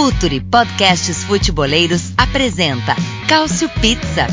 [0.00, 2.96] Futuri Podcasts Futeboleiros apresenta
[3.28, 4.26] Cálcio Pizza.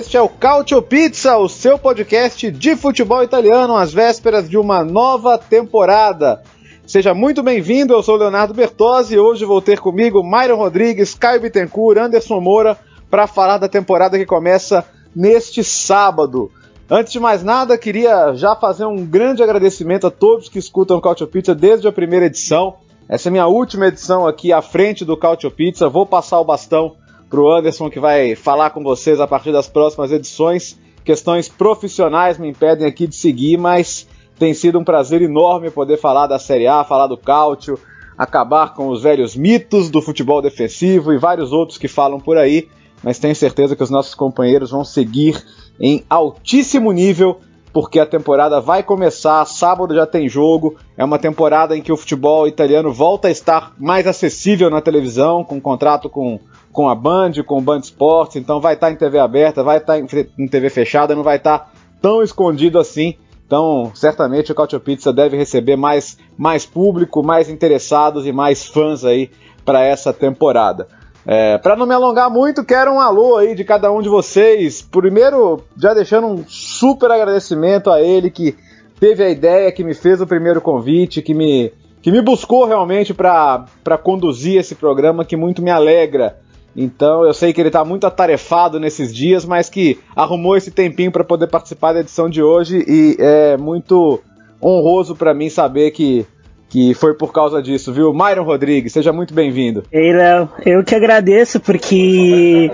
[0.00, 4.82] Este é o Cautio Pizza, o seu podcast de futebol italiano às vésperas de uma
[4.82, 6.42] nova temporada.
[6.84, 11.40] Seja muito bem-vindo, eu sou Leonardo Bertozzi e hoje vou ter comigo Myron Rodrigues, Caio
[11.40, 12.76] Bittencourt, Anderson Moura
[13.08, 14.84] para falar da temporada que começa
[15.14, 16.50] neste sábado.
[16.90, 21.00] Antes de mais nada, queria já fazer um grande agradecimento a todos que escutam o
[21.00, 22.74] Cautio Pizza desde a primeira edição.
[23.08, 25.88] Essa é a minha última edição aqui à frente do Cautio Pizza.
[25.88, 26.96] Vou passar o bastão
[27.34, 30.78] para o Anderson, que vai falar com vocês a partir das próximas edições.
[31.04, 34.06] Questões profissionais me impedem aqui de seguir, mas
[34.38, 37.76] tem sido um prazer enorme poder falar da Série A, falar do Cautio,
[38.16, 42.68] acabar com os velhos mitos do futebol defensivo e vários outros que falam por aí.
[43.02, 45.44] Mas tenho certeza que os nossos companheiros vão seguir
[45.80, 47.40] em altíssimo nível
[47.72, 51.96] porque a temporada vai começar, sábado já tem jogo, é uma temporada em que o
[51.96, 56.38] futebol italiano volta a estar mais acessível na televisão, com contrato com
[56.74, 59.78] com a Band, com o Band Esportes, então vai estar tá em TV aberta, vai
[59.78, 61.70] estar tá em TV fechada, não vai estar tá
[62.02, 63.14] tão escondido assim.
[63.46, 69.04] Então, certamente o Cautio Pizza deve receber mais, mais público, mais interessados e mais fãs
[69.04, 69.30] aí
[69.64, 70.88] para essa temporada.
[71.24, 74.82] É, para não me alongar muito, quero um alô aí de cada um de vocês.
[74.82, 78.56] Primeiro, já deixando um super agradecimento a ele que
[78.98, 83.14] teve a ideia, que me fez o primeiro convite, que me, que me buscou realmente
[83.14, 83.68] para
[84.02, 86.42] conduzir esse programa, que muito me alegra
[86.76, 91.12] então eu sei que ele está muito atarefado nesses dias, mas que arrumou esse tempinho
[91.12, 94.20] para poder participar da edição de hoje e é muito
[94.62, 96.26] honroso para mim saber que
[96.74, 98.12] que foi por causa disso, viu?
[98.12, 99.84] Myron Rodrigues, seja muito bem-vindo.
[99.92, 102.68] Ei, Léo, eu que agradeço, porque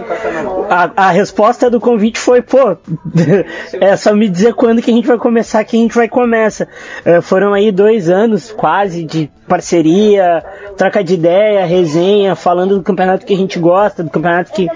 [0.71, 2.79] a, a, resposta do convite foi, pô,
[3.79, 6.67] é só me dizer quando que a gente vai começar, que a gente vai começa.
[7.05, 10.43] Uh, foram aí dois anos quase de parceria,
[10.79, 14.67] troca de ideia, resenha, falando do campeonato que a gente gosta, do campeonato que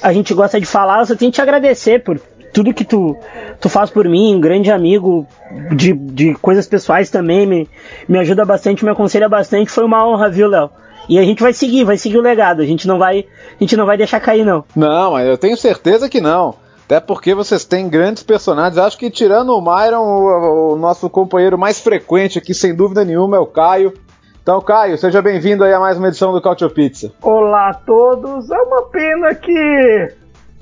[0.00, 1.00] a gente gosta de falar.
[1.00, 2.18] Eu só tenho que te agradecer por
[2.52, 3.16] tudo que tu,
[3.60, 5.26] tu faz por mim, um grande amigo
[5.74, 7.68] de, de coisas pessoais também, me,
[8.08, 10.70] me ajuda bastante, me aconselha bastante, foi uma honra, viu, Léo?
[11.08, 13.76] E a gente vai seguir, vai seguir o legado, a gente não vai, a gente
[13.76, 14.64] não vai deixar cair, não.
[14.76, 16.54] Não, eu tenho certeza que não.
[16.84, 18.76] Até porque vocês têm grandes personagens.
[18.76, 23.36] Acho que tirando o Myron, o, o nosso companheiro mais frequente aqui, sem dúvida nenhuma,
[23.36, 23.94] é o Caio.
[24.42, 27.12] Então, Caio, seja bem-vindo aí a mais uma edição do Cautio Pizza.
[27.22, 28.50] Olá a todos.
[28.50, 30.12] É uma pena que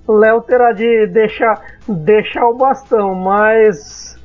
[0.07, 1.61] Léo terá de deixar,
[1.95, 4.19] deixar o bastão, mas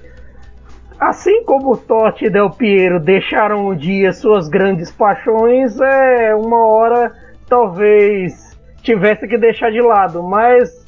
[1.00, 6.66] assim como o Totti e Del Piero deixaram um dia suas grandes paixões, é uma
[6.66, 7.12] hora
[7.48, 10.85] talvez tivesse que deixar de lado, mas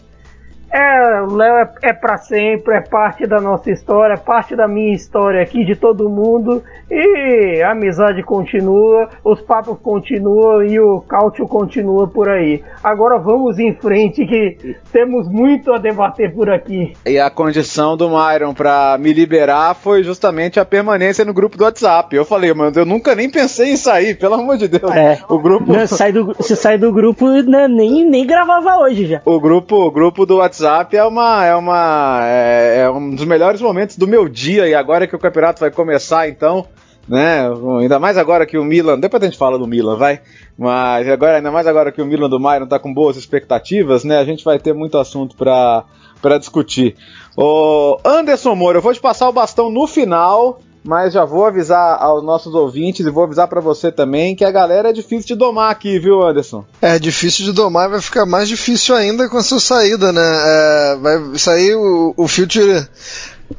[0.71, 4.67] é, o Léo é, é para sempre, é parte da nossa história, é parte da
[4.67, 6.61] minha história aqui, de todo mundo.
[6.89, 12.61] E a amizade continua, os papos continuam e o cálcio continua por aí.
[12.83, 16.93] Agora vamos em frente que temos muito a debater por aqui.
[17.05, 21.63] E a condição do Myron para me liberar foi justamente a permanência no grupo do
[21.63, 22.15] WhatsApp.
[22.15, 24.91] Eu falei, mano, eu nunca nem pensei em sair, pelo amor de Deus.
[24.93, 25.71] É, o grupo.
[25.71, 29.21] Não, sai do, se sai do grupo, né, nem, nem gravava hoje já.
[29.25, 33.25] O grupo, o grupo do WhatsApp WhatsApp é uma é uma é, é, um dos
[33.25, 36.65] melhores momentos do meu dia e agora que o campeonato vai começar, então,
[37.07, 37.47] né?
[37.79, 40.19] Ainda mais agora que o Milan, depois a gente fala do Milan, vai.
[40.57, 44.17] Mas agora ainda mais agora que o Milan do Myron tá com boas expectativas, né?
[44.17, 45.83] A gente vai ter muito assunto para
[46.21, 46.95] para discutir.
[47.37, 52.01] O Anderson Moura, eu vou te passar o bastão no final mas já vou avisar
[52.01, 55.35] aos nossos ouvintes e vou avisar para você também que a galera é difícil de
[55.35, 56.63] domar aqui, viu, Anderson?
[56.81, 60.21] É difícil de domar e vai ficar mais difícil ainda com a sua saída, né?
[60.21, 62.87] É, vai sair o, o Future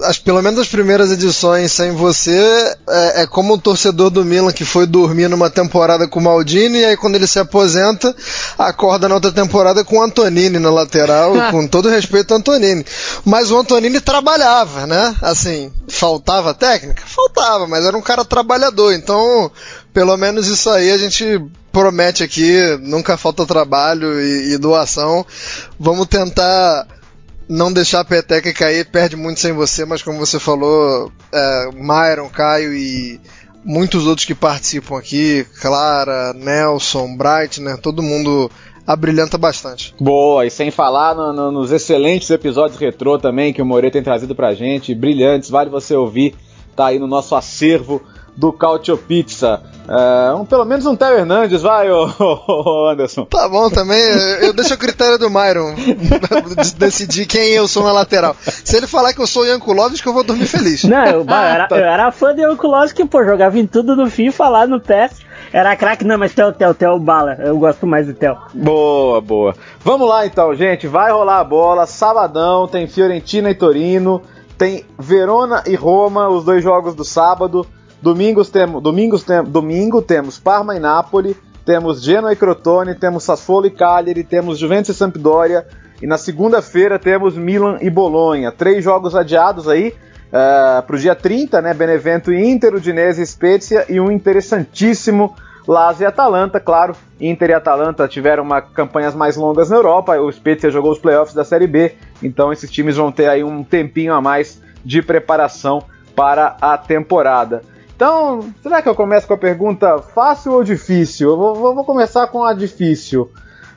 [0.03, 4.53] as, pelo menos as primeiras edições sem você, é, é, como o torcedor do Milan
[4.53, 8.15] que foi dormir numa temporada com o Maldini, e aí quando ele se aposenta,
[8.59, 12.85] acorda na outra temporada com o Antonini na lateral, com todo respeito ao Antonini.
[13.25, 15.17] Mas o Antonini trabalhava, né?
[15.23, 17.03] Assim, faltava técnica?
[17.07, 19.51] Faltava, mas era um cara trabalhador, então
[19.93, 21.41] pelo menos isso aí a gente
[21.73, 25.25] promete aqui, nunca falta trabalho e, e doação.
[25.79, 26.87] Vamos tentar
[27.49, 32.29] não deixar a peteca cair, perde muito sem você, mas como você falou, é, Myron,
[32.29, 33.21] Caio e
[33.65, 38.51] muitos outros que participam aqui, Clara, Nelson, Breitner, todo mundo
[38.87, 39.95] abrilhanta bastante.
[40.01, 44.03] Boa, e sem falar no, no, nos excelentes episódios retrô também que o Moreira tem
[44.03, 46.35] trazido pra gente, brilhantes, vale você ouvir,
[46.75, 48.03] tá aí no nosso acervo
[48.39, 49.61] do Cautio Pizza.
[49.89, 53.25] É, um, pelo menos um Theo Hernandes, vai, ô, ô, Anderson.
[53.25, 54.01] Tá bom também,
[54.43, 55.75] eu deixo a critério do Myron
[56.79, 58.37] decidir quem eu sou na lateral.
[58.41, 60.85] Se ele falar que eu sou o Yankulovski, eu vou dormir feliz.
[60.85, 64.49] Não, eu, eu, era, eu era fã do Yankulovski, pô, jogava em tudo no FIFA
[64.49, 65.27] lá no PES.
[65.53, 67.35] Era craque, não, mas Theo, Theo, Theo Bala.
[67.41, 68.37] Eu gosto mais do Theo.
[68.55, 69.55] Boa, boa.
[69.81, 70.87] Vamos lá então, gente.
[70.87, 71.87] Vai rolar a bola.
[71.87, 74.23] Sabadão tem Fiorentina e Torino.
[74.59, 77.67] Tem Verona e Roma, os dois jogos do sábado.
[78.01, 83.67] Domingos temos, domingos tem, domingo temos Parma e Nápoles, temos Genoa e Crotone, temos Sassuolo
[83.67, 85.67] e Cagliari, temos Juventus e Sampdoria,
[86.01, 88.53] e na segunda-feira temos Milan e Bolonha.
[88.53, 89.95] Três jogos adiados aí
[90.29, 91.75] uh, para o dia 30, né?
[91.75, 95.35] Benevento e Inter, Udinese e Spezia, e um interessantíssimo
[95.67, 96.97] Lazio e Atalanta, claro.
[97.21, 101.35] Inter e Atalanta tiveram uma, campanhas mais longas na Europa, o Spezia jogou os playoffs
[101.35, 105.83] da Série B, então esses times vão ter aí um tempinho a mais de preparação
[106.17, 107.63] para a temporada.
[107.99, 111.31] Então, será que eu começo com a pergunta fácil ou difícil?
[111.31, 113.23] Eu vou, vou começar com a difícil.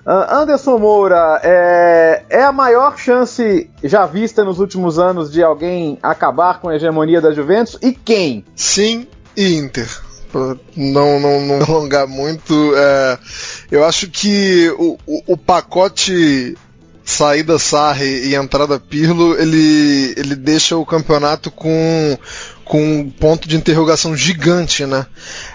[0.05, 5.97] Uh, Anderson Moura, é, é, a maior chance já vista nos últimos anos de alguém
[6.03, 7.79] acabar com a hegemonia da Juventus?
[7.81, 8.45] E quem?
[8.55, 9.89] Sim e Inter.
[10.77, 13.17] Não, não, não alongar muito, é,
[13.71, 16.55] eu acho que o, o, o pacote
[17.03, 22.17] saída Sarri e entrada Pirlo, ele, ele deixa o campeonato com
[22.71, 25.05] com um ponto de interrogação gigante, né?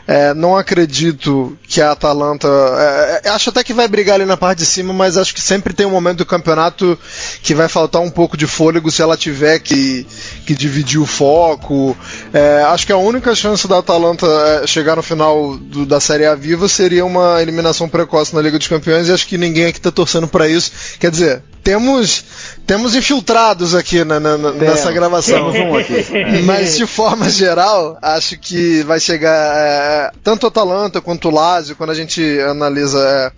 [0.06, 2.46] É, não acredito que a Atalanta.
[2.46, 5.40] É, é, acho até que vai brigar ali na parte de cima, mas acho que
[5.40, 6.98] sempre tem um momento do campeonato
[7.42, 10.06] que vai faltar um pouco de fôlego se ela tiver que,
[10.44, 11.96] que dividir o foco.
[12.34, 16.26] É, acho que a única chance da Atalanta é, chegar no final do, da Série
[16.26, 19.78] A viva seria uma eliminação precoce na Liga dos Campeões e acho que ninguém aqui
[19.78, 20.70] está torcendo para isso.
[21.00, 22.24] Quer dizer, temos
[22.66, 25.50] temos infiltrados aqui na, na, nessa gravação.
[25.50, 31.30] Um Mas de forma geral, acho que vai chegar é, tanto o Atalanta quanto o
[31.30, 33.32] Lazio, quando a gente analisa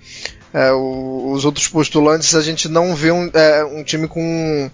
[0.55, 4.71] é, é, o, os outros postulantes, a gente não vê um, é, um time com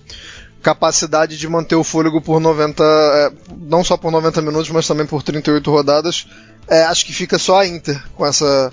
[0.62, 5.04] capacidade de manter o fôlego por 90, é, não só por 90 minutos, mas também
[5.04, 6.26] por 38 rodadas.
[6.68, 8.72] É, acho que fica só a Inter com essa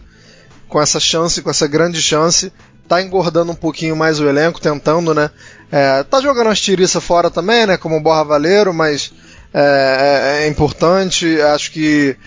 [0.70, 2.50] com essa chance, com essa grande chance
[2.92, 5.32] tá engordando um pouquinho mais o elenco, tentando, né?
[5.72, 7.78] É, tá jogando as tiriças fora também, né?
[7.78, 9.14] Como Borra Valeiro, mas
[9.54, 11.40] é, é, é importante.
[11.42, 12.18] Acho que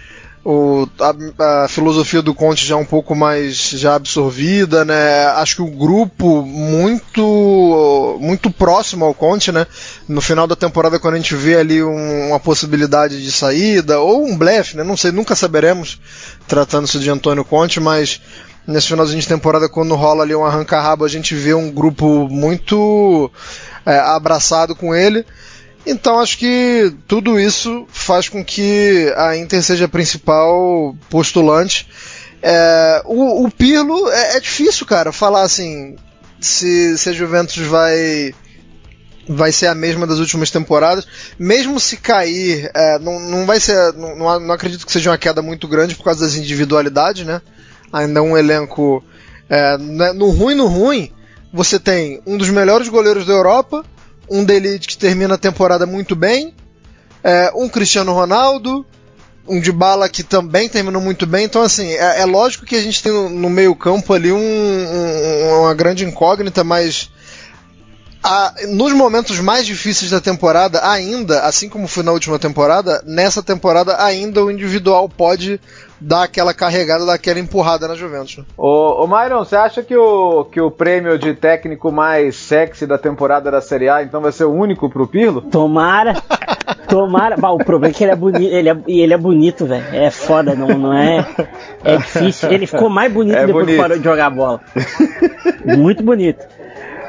[0.45, 5.27] o, a, a, filosofia do Conte já é um pouco mais já absorvida, né?
[5.37, 9.67] Acho que o grupo muito muito próximo ao Conte, né?
[10.07, 14.25] No final da temporada, quando a gente vê ali um, uma possibilidade de saída ou
[14.27, 14.85] um blefe, né?
[14.85, 15.99] Não sei, nunca saberemos
[16.47, 18.21] tratando-se de Antônio Conte, mas
[18.67, 23.31] nesse finalzinho de temporada, quando rola ali um arranca-rabo, a gente vê um grupo muito
[23.85, 25.25] é, abraçado com ele.
[25.87, 31.87] Então acho que tudo isso faz com que a Inter seja a principal postulante.
[32.43, 35.97] É, o, o, Pirlo é, é, difícil, cara, falar assim
[36.41, 38.35] se, se a Juventus vai
[39.27, 41.07] vai ser a mesma das últimas temporadas.
[41.39, 43.93] Mesmo se cair, é, não, não vai ser.
[43.95, 47.41] Não, não acredito que seja uma queda muito grande por causa das individualidades, né?
[47.95, 49.03] Ainda um elenco
[49.49, 51.13] é, né, no ruim no ruim,
[51.53, 53.85] você tem um dos melhores goleiros da Europa,
[54.29, 56.53] um dele que termina a temporada muito bem,
[57.23, 58.85] é, um Cristiano Ronaldo,
[59.47, 61.45] um de bala que também terminou muito bem.
[61.45, 64.39] Então, assim, é, é lógico que a gente tem no, no meio campo ali um,
[64.39, 67.11] um, uma grande incógnita, mas
[68.23, 73.43] a, nos momentos mais difíceis da temporada, ainda, assim como foi na última temporada, nessa
[73.43, 75.61] temporada ainda o individual pode
[76.05, 78.39] dar aquela carregada, dar aquela empurrada na Juventus.
[78.39, 78.45] Né?
[78.57, 82.99] Ô, ô Myron, você acha que o, que o prêmio de técnico mais sexy da
[82.99, 85.41] temporada da Série A então vai ser o único pro Pirlo?
[85.41, 86.15] Tomara.
[86.87, 87.37] Tomara.
[87.37, 89.85] Bah, o problema é que ele é bonito, ele é, ele é bonito, velho.
[89.93, 91.27] É foda, não, não é.
[91.83, 92.51] É difícil.
[92.51, 93.77] Ele ficou mais bonito é depois bonito.
[93.77, 94.61] que parou de jogar bola.
[95.65, 96.47] Muito bonito.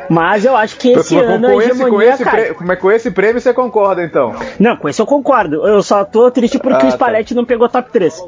[0.10, 2.92] Mas eu acho que esse mas, ano com a hegemonia com esse, prêmio, Mas com
[2.92, 4.36] esse prêmio você concorda, então?
[4.60, 5.68] Não, com esse eu concordo.
[5.68, 7.36] Eu só tô triste porque ah, o Spalletti tá.
[7.40, 8.24] não pegou top 3.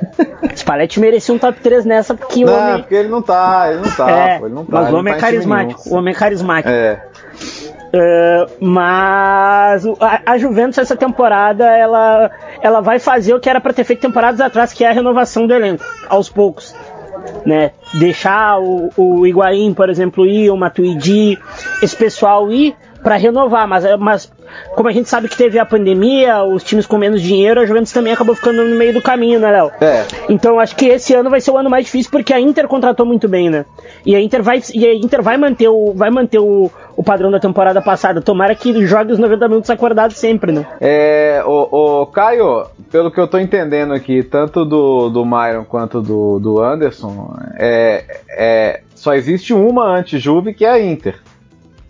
[0.56, 2.78] Spalletti merecia um top 3 nessa porque não, o homem...
[2.78, 4.82] porque ele não tá, ele não tá, é, pô, ele não tá.
[4.82, 6.70] Mas o homem tá é carismático, o homem é carismático.
[6.70, 7.02] É.
[7.94, 12.30] Uh, mas a, a, Juventus essa temporada ela,
[12.62, 15.46] ela vai fazer o que era para ter feito temporadas atrás, que é a renovação
[15.46, 16.74] do elenco, aos poucos
[17.44, 17.72] né?
[17.94, 21.38] Deixar o, o Higuaín, por exemplo, ir, o Matuidi,
[21.82, 24.32] esse pessoal ir, para renovar, mas, mas
[24.74, 27.92] como a gente sabe que teve a pandemia, os times com menos dinheiro, a Juventus
[27.92, 29.70] também acabou ficando no meio do caminho, né, Léo?
[29.80, 30.04] É.
[30.28, 33.06] Então acho que esse ano vai ser o ano mais difícil porque a Inter contratou
[33.06, 33.64] muito bem, né?
[34.04, 37.30] E a Inter vai, e a Inter vai manter o, vai manter o, o padrão
[37.30, 38.20] da temporada passada.
[38.20, 40.66] Tomara que jogue os 90 minutos acordados sempre, né?
[40.80, 46.00] É, o, o Caio, pelo que eu tô entendendo aqui, tanto do, do Myron quanto
[46.00, 51.16] do, do Anderson, é, é, só existe uma anti-Juve que é a Inter.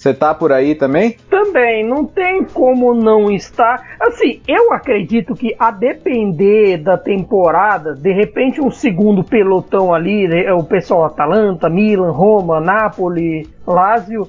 [0.02, 1.16] Você tá por aí também?
[1.30, 3.94] Também, não tem como não estar.
[4.00, 10.52] Assim, eu acredito que a depender da temporada, de repente um segundo pelotão ali, né,
[10.52, 14.28] o pessoal Atalanta, Milan, Roma, Napoli, Lazio,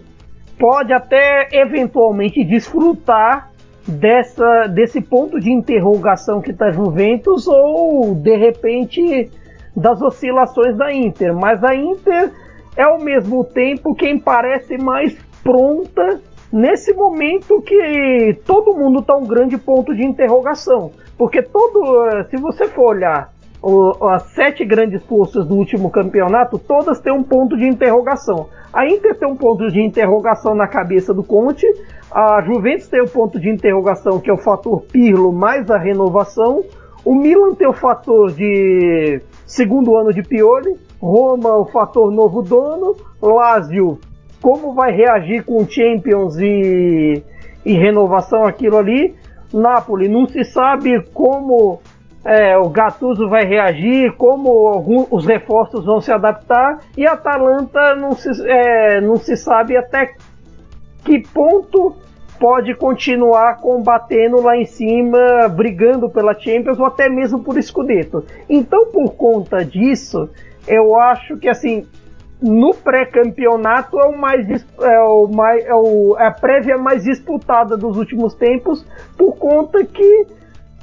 [0.59, 3.49] pode até eventualmente desfrutar
[3.87, 9.27] dessa, desse ponto de interrogação que está Juventus ou de repente
[9.75, 11.33] das oscilações da Inter.
[11.33, 12.31] Mas a Inter
[12.77, 16.21] é ao mesmo tempo quem parece mais pronta
[16.51, 20.91] nesse momento que todo mundo está um grande ponto de interrogação.
[21.17, 26.99] Porque todo, se você for olhar o, as sete grandes forças do último campeonato, todas
[26.99, 28.47] têm um ponto de interrogação.
[28.71, 31.65] A Inter tem um ponto de interrogação na cabeça do Conte,
[32.11, 35.77] a Juventus tem o um ponto de interrogação que é o fator Pirlo mais a
[35.77, 36.63] renovação,
[37.05, 42.95] o Milan tem o fator de segundo ano de Pioli, Roma o fator novo dono,
[43.21, 43.99] Lazio
[44.43, 47.23] como vai reagir com Champions e,
[47.65, 49.15] e renovação aquilo ali.
[49.53, 51.79] Napoli não se sabe como
[52.25, 58.11] é, o Gattuso vai reagir, como alguns, os reforços vão se adaptar e Atalanta não
[58.11, 60.13] se, é, não se sabe até
[61.05, 61.95] que ponto
[62.37, 68.25] pode continuar combatendo lá em cima, brigando pela Champions ou até mesmo por Scudetto.
[68.49, 70.29] Então, por conta disso,
[70.67, 71.85] eu acho que assim
[72.43, 74.45] no pré-campeonato é o mais
[74.81, 78.85] é o mais é, o, é a prévia mais disputada dos últimos tempos
[79.17, 80.27] por conta que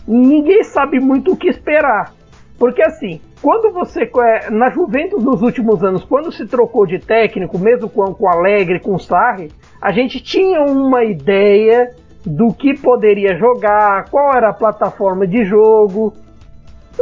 [0.08, 2.14] ninguém sabe muito o que esperar.
[2.58, 7.58] Porque assim, quando você é, na Juventus nos últimos anos, quando se trocou de técnico,
[7.58, 9.50] mesmo com, com Alegre, com Sarri,
[9.80, 11.90] a gente tinha uma ideia
[12.24, 16.14] do que poderia jogar, qual era a plataforma de jogo,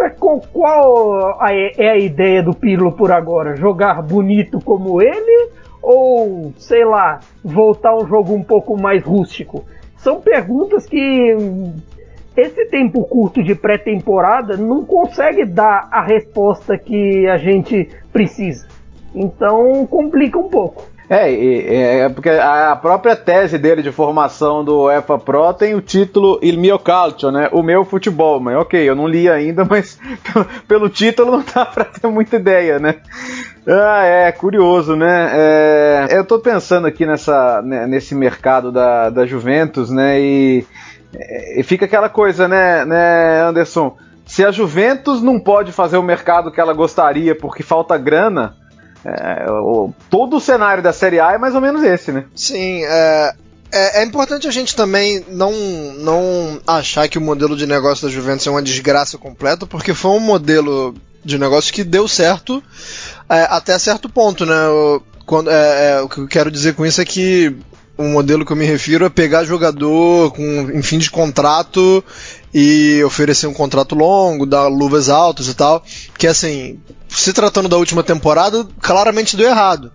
[0.03, 0.11] é,
[0.53, 3.57] qual é a ideia do Pirlo por agora?
[3.57, 5.51] Jogar bonito como ele?
[5.83, 9.65] Ou, sei lá, voltar a um jogo um pouco mais rústico?
[9.97, 11.37] São perguntas que
[12.37, 18.67] esse tempo curto de pré-temporada não consegue dar a resposta que a gente precisa.
[19.15, 20.85] Então complica um pouco.
[21.11, 26.39] É, é, porque a própria tese dele de formação do EFA Pro tem o título
[26.43, 27.49] Il mio calcio, né?
[27.51, 28.39] O meu futebol.
[28.39, 29.99] Mas ok, eu não li ainda, mas
[30.67, 32.97] pelo título não dá pra ter muita ideia, né?
[33.67, 35.31] Ah, é, curioso, né?
[35.33, 40.21] É, eu tô pensando aqui nessa, né, nesse mercado da, da Juventus, né?
[40.21, 40.67] E,
[41.57, 43.97] e fica aquela coisa, né, né, Anderson?
[44.27, 48.55] Se a Juventus não pode fazer o mercado que ela gostaria porque falta grana,
[49.17, 52.25] é, o, todo o cenário da Série A é mais ou menos esse, né?
[52.35, 53.35] Sim, é,
[53.71, 55.53] é, é, importante a gente também não,
[55.99, 60.13] não achar que o modelo de negócio da Juventus é uma desgraça completa, porque foi
[60.13, 62.63] um modelo de negócio que deu certo
[63.29, 64.69] é, até certo ponto, né?
[64.69, 67.55] O, quando, é, é, o que eu quero dizer com isso é que
[67.99, 72.03] o modelo que eu me refiro é pegar jogador com em fim de contrato
[72.53, 75.83] e oferecer um contrato longo, dar luvas altas e tal.
[76.17, 79.93] Que assim, se tratando da última temporada, claramente deu errado.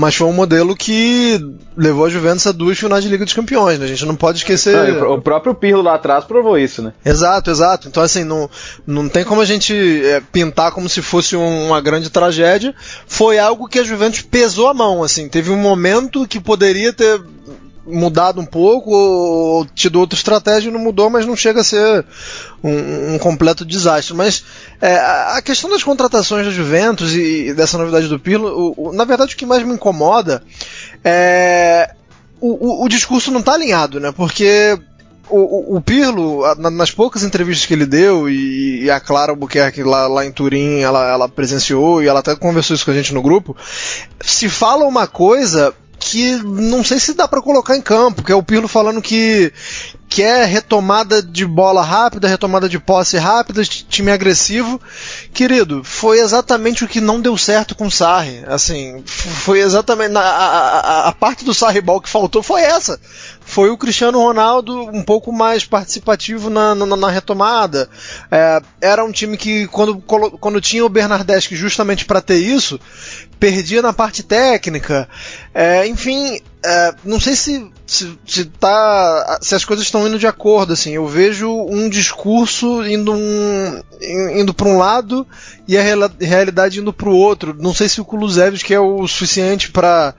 [0.00, 1.44] Mas foi um modelo que
[1.76, 3.84] levou a Juventus a duas finais de Liga dos Campeões, né?
[3.84, 4.94] A gente não pode esquecer.
[4.94, 6.92] Não, o próprio Pirlo lá atrás provou isso, né?
[7.04, 7.88] Exato, exato.
[7.88, 8.48] Então, assim, não,
[8.86, 12.72] não tem como a gente é, pintar como se fosse um, uma grande tragédia.
[13.08, 15.28] Foi algo que a Juventus pesou a mão, assim.
[15.28, 17.20] Teve um momento que poderia ter
[17.88, 22.04] mudado um pouco ou tido outra estratégia não mudou, mas não chega a ser
[22.62, 24.14] um, um completo desastre.
[24.14, 24.44] Mas
[24.80, 28.92] é, a questão das contratações da Juventus e, e dessa novidade do Pirlo, o, o,
[28.92, 30.42] na verdade o que mais me incomoda
[31.04, 31.94] é
[32.40, 34.12] o, o discurso não está alinhado, né?
[34.12, 34.78] Porque
[35.28, 40.06] o, o, Pirlo, nas poucas entrevistas que ele deu, e, e a Clara Albuquerque lá,
[40.06, 43.22] lá em Turim, ela, ela presenciou e ela até conversou isso com a gente no
[43.22, 43.56] grupo,
[44.20, 48.34] se fala uma coisa que não sei se dá para colocar em campo, que é
[48.34, 49.52] o Pirlo falando que
[50.08, 54.80] quer retomada de bola rápida, retomada de posse rápida, time agressivo.
[55.34, 58.42] Querido, foi exatamente o que não deu certo com o Sarri.
[58.46, 62.98] Assim, foi exatamente a, a, a parte do Sarri Ball que faltou foi essa.
[63.48, 67.88] Foi o Cristiano Ronaldo um pouco mais participativo na, na, na retomada.
[68.30, 72.78] É, era um time que, quando, quando tinha o Bernardeschi justamente para ter isso,
[73.40, 75.08] perdia na parte técnica.
[75.54, 80.26] É, enfim, é, não sei se, se, se, tá, se as coisas estão indo de
[80.26, 80.74] acordo.
[80.74, 83.82] Assim, eu vejo um discurso indo, um,
[84.36, 85.26] indo para um lado
[85.66, 85.82] e a
[86.20, 87.56] realidade indo para o outro.
[87.58, 90.14] Não sei se o Kulusevski é o suficiente para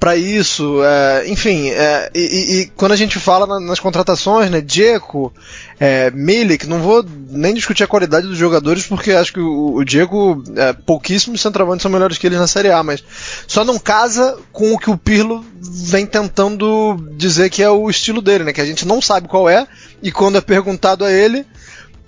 [0.00, 2.20] para isso, é, enfim, é, e,
[2.62, 5.30] e, quando a gente fala na, nas contratações, né, Diego,
[5.78, 9.84] é, Milik, não vou nem discutir a qualidade dos jogadores, porque acho que o, o
[9.84, 13.04] Diego, é, pouquíssimos centroavantes são melhores que eles na Série A, mas
[13.46, 18.22] só não casa com o que o Pirlo vem tentando dizer que é o estilo
[18.22, 19.68] dele, né, que a gente não sabe qual é,
[20.02, 21.44] e quando é perguntado a ele,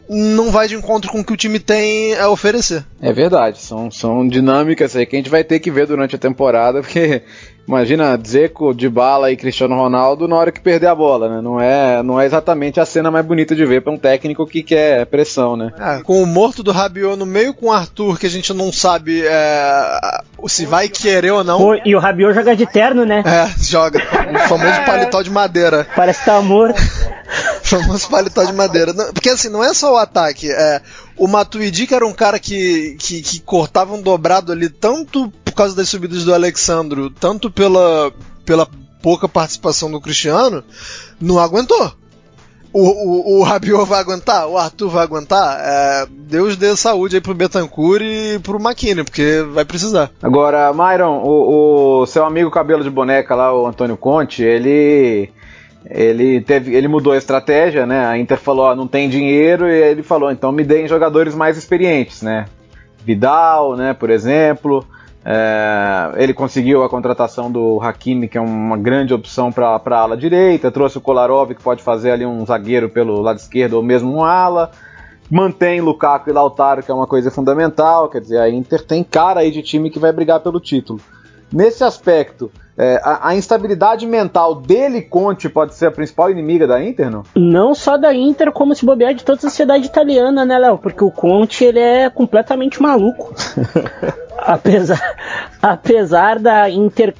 [0.09, 2.85] não vai de encontro com o que o time tem a oferecer.
[3.01, 6.19] É verdade, são, são dinâmicas aí que a gente vai ter que ver durante a
[6.19, 7.23] temporada, porque
[7.67, 11.41] imagina Zeco, Dybala e Cristiano Ronaldo na hora que perder a bola, né?
[11.41, 14.63] Não é, não é exatamente a cena mais bonita de ver para um técnico que
[14.63, 15.73] quer pressão, né?
[15.79, 18.73] É, com o morto do Rabiot no meio com o Arthur, que a gente não
[18.73, 21.59] sabe é, se vai querer ou não.
[21.59, 23.23] Pô, e o Rabiot joga de terno, né?
[23.27, 23.99] É, joga.
[23.99, 25.87] O famoso paletó de madeira.
[25.95, 26.81] Parece que tá morto.
[27.63, 28.93] famoso paletó de madeira.
[29.13, 30.51] Porque assim, não é só o ataque.
[30.51, 30.81] É,
[31.17, 35.57] o Matuidi, que era um cara que, que, que cortava um dobrado ali, tanto por
[35.57, 38.11] causa das subidas do Alexandro, tanto pela,
[38.45, 38.67] pela
[39.03, 40.65] pouca participação do Cristiano,
[41.21, 41.93] não aguentou.
[42.73, 45.61] O, o, o Rabiot vai aguentar, o Arthur vai aguentar.
[45.61, 50.11] É, Deus dê saúde aí pro Betancourt e pro McKinney, porque vai precisar.
[50.23, 55.29] Agora, Myron, o, o seu amigo cabelo de boneca lá, o Antônio Conte, ele
[55.91, 58.07] ele teve, ele mudou a estratégia, né?
[58.07, 61.59] A Inter falou, ó, não tem dinheiro e ele falou, então me deem jogadores mais
[61.59, 62.47] experientes, né?
[63.05, 64.87] Vidal, né, por exemplo.
[65.25, 70.17] É, ele conseguiu a contratação do Hakimi, que é uma grande opção para a ala
[70.17, 70.71] direita.
[70.71, 74.25] Trouxe o Kolarov, que pode fazer ali um zagueiro pelo lado esquerdo ou mesmo um
[74.25, 74.71] ala.
[75.31, 78.09] Mantém Lukaku e Lautaro, que é uma coisa fundamental.
[78.09, 81.01] Quer dizer, a Inter tem cara aí de time que vai brigar pelo título.
[81.53, 86.83] Nesse aspecto, é, a, a, instabilidade mental dele, Conte, pode ser a principal inimiga da
[86.83, 87.23] Inter, não?
[87.35, 90.79] Não só da Inter, como se bobear de toda a sociedade italiana, né, Léo?
[90.79, 93.35] Porque o Conte, ele é completamente maluco.
[94.39, 95.17] apesar,
[95.61, 97.15] apesar da Inter...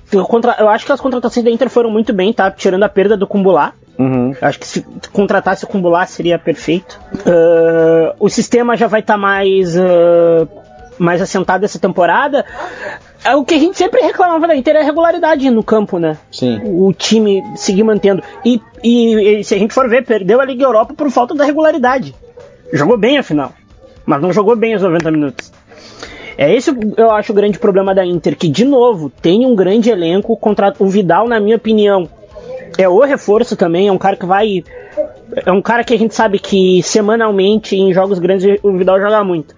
[0.59, 2.51] Eu acho que as contratações da Inter foram muito bem, tá?
[2.51, 3.75] Tirando a perda do Cumbulá.
[3.99, 4.35] Uhum.
[4.41, 6.99] Acho que se contratasse o Cumbulá seria perfeito.
[7.13, 9.77] Uh, o sistema já vai estar tá mais...
[9.77, 10.49] Uh,
[10.99, 12.45] mais assentado essa temporada.
[13.25, 16.19] É o que a gente sempre reclamava da Inter é a regularidade no campo, né?
[16.31, 16.61] Sim.
[16.65, 18.23] O time seguir mantendo.
[18.45, 21.45] E, e, e, se a gente for ver, perdeu a Liga Europa por falta da
[21.45, 22.15] regularidade.
[22.73, 23.53] Jogou bem a final,
[24.05, 25.53] mas não jogou bem os 90 minutos.
[26.37, 29.91] É esse eu acho o grande problema da Inter, que de novo tem um grande
[29.91, 32.09] elenco contra o Vidal, na minha opinião,
[32.79, 34.65] é o reforço também, é um cara que vai
[35.45, 39.23] é um cara que a gente sabe que semanalmente em jogos grandes o Vidal joga
[39.23, 39.55] muito.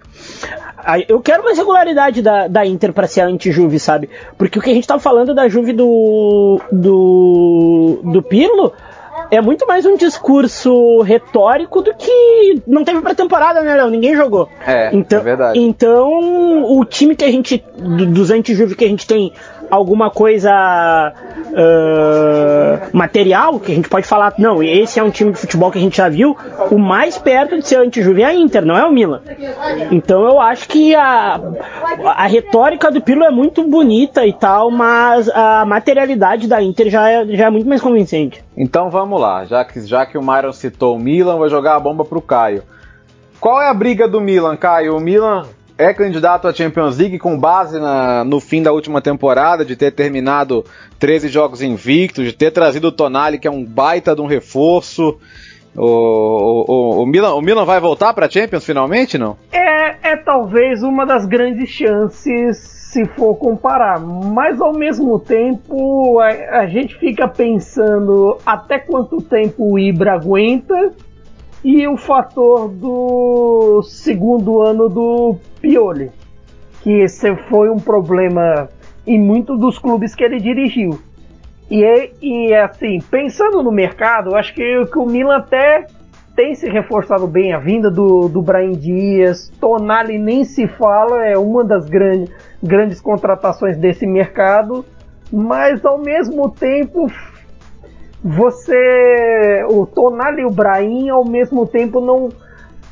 [1.07, 4.09] Eu quero mais regularidade da, da Inter para ser anti-Juve, sabe?
[4.37, 8.71] Porque o que a gente tá falando da Juve do, do, do Pirlo
[9.31, 13.89] é muito mais um discurso retórico do que não teve pré-temporada, né, Léo?
[13.89, 14.47] Ninguém jogou.
[14.65, 15.59] É, então, é verdade.
[15.59, 19.33] Então, o time que a gente, dos anti-Juve que a gente tem
[19.69, 21.13] alguma coisa
[21.47, 25.77] uh, material que a gente pode falar, não, esse é um time de futebol que
[25.77, 26.35] a gente já viu,
[26.71, 29.21] o mais perto de ser anti-Juve é a Inter, não é o Milan.
[29.91, 31.39] Então eu acho que a,
[32.05, 37.09] a retórica do Pirlo é muito bonita e tal, mas a materialidade da Inter já
[37.09, 38.43] é, já é muito mais convincente.
[38.57, 41.79] Então vamos lá, já que, já que o Myron citou o Milan, vou jogar a
[41.79, 42.63] bomba pro Caio.
[43.39, 44.95] Qual é a briga do Milan, Caio?
[44.95, 45.45] O Milan
[45.77, 49.91] é candidato à Champions League com base na, no fim da última temporada, de ter
[49.91, 50.63] terminado
[50.99, 55.17] 13 jogos invictos, de ter trazido o Tonali, que é um baita de um reforço.
[55.75, 55.83] O,
[56.67, 59.35] o, o, Milan, o Milan vai voltar para a Champions finalmente, não?
[59.51, 66.61] É, é talvez uma das grandes chances se for comparar, mas ao mesmo tempo a,
[66.61, 70.93] a gente fica pensando até quanto tempo o Ibra aguenta
[71.65, 76.11] e o fator do segundo ano do Pioli,
[76.83, 78.69] que esse foi um problema
[79.07, 80.99] em muitos dos clubes que ele dirigiu.
[81.67, 85.87] E, e assim, pensando no mercado, acho que, que o Milan até
[86.35, 87.51] tem se reforçado bem.
[87.51, 92.29] A vinda do, do Brian Dias, Tonali nem se fala, é uma das grandes,
[92.61, 94.85] grandes contratações desse mercado.
[95.33, 97.09] Mas ao mesmo tempo
[98.25, 99.63] você.
[99.69, 102.29] O Tonali e o Brahim ao mesmo tempo não.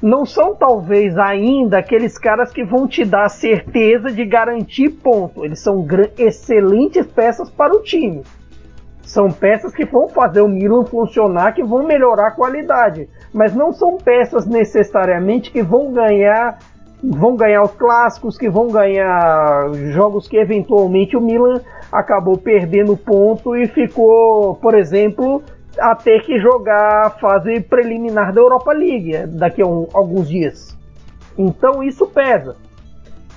[0.02, 5.46] Não são talvez ainda aqueles caras que vão te dar certeza de garantir ponto.
[5.46, 8.22] Eles são excelentes peças para o time.
[9.02, 13.08] São peças que vão fazer o Milan funcionar, que vão melhorar a qualidade.
[13.34, 16.60] Mas não são peças necessariamente que vão ganhar
[17.02, 21.62] vão ganhar os clássicos, que vão ganhar jogos que eventualmente o Milan
[21.94, 25.44] acabou perdendo ponto e ficou, por exemplo,
[25.80, 30.78] a ter que jogar a fase preliminar da Europa League daqui a um, alguns dias.
[31.38, 32.56] Então isso pesa.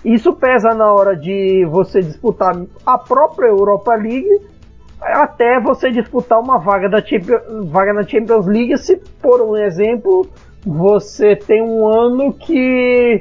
[0.03, 4.41] Isso pesa na hora de você disputar a própria Europa League
[5.01, 10.27] até você disputar uma vaga, da Champions, vaga na Champions League se, por um exemplo,
[10.65, 13.21] você tem um ano que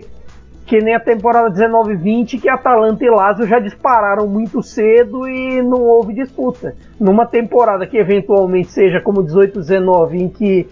[0.65, 5.81] que nem a temporada 19-20 que Atalanta e Lazio já dispararam muito cedo e não
[5.81, 6.75] houve disputa.
[6.99, 10.67] Numa temporada que eventualmente seja como 18-19 em que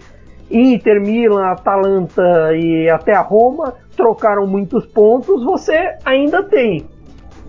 [0.50, 2.22] Inter, Milan, Atalanta
[2.56, 6.86] e até a Roma trocaram muitos pontos, você ainda tem.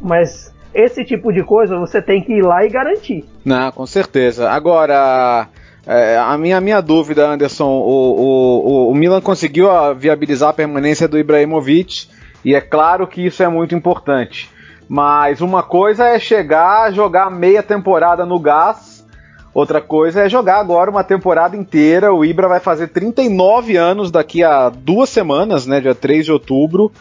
[0.01, 3.25] Mas esse tipo de coisa você tem que ir lá e garantir.
[3.43, 4.51] Não, com certeza.
[4.51, 5.47] Agora,
[5.87, 11.07] é, a, minha, a minha dúvida, Anderson, o, o, o, Milan conseguiu viabilizar a permanência
[11.07, 12.07] do Ibrahimovic
[12.45, 14.51] e é claro que isso é muito importante.
[14.87, 19.03] Mas uma coisa é chegar, jogar meia temporada no gás,
[19.51, 22.13] outra coisa é jogar agora uma temporada inteira.
[22.13, 26.91] O Ibra vai fazer 39 anos daqui a duas semanas, né, dia 3 de outubro.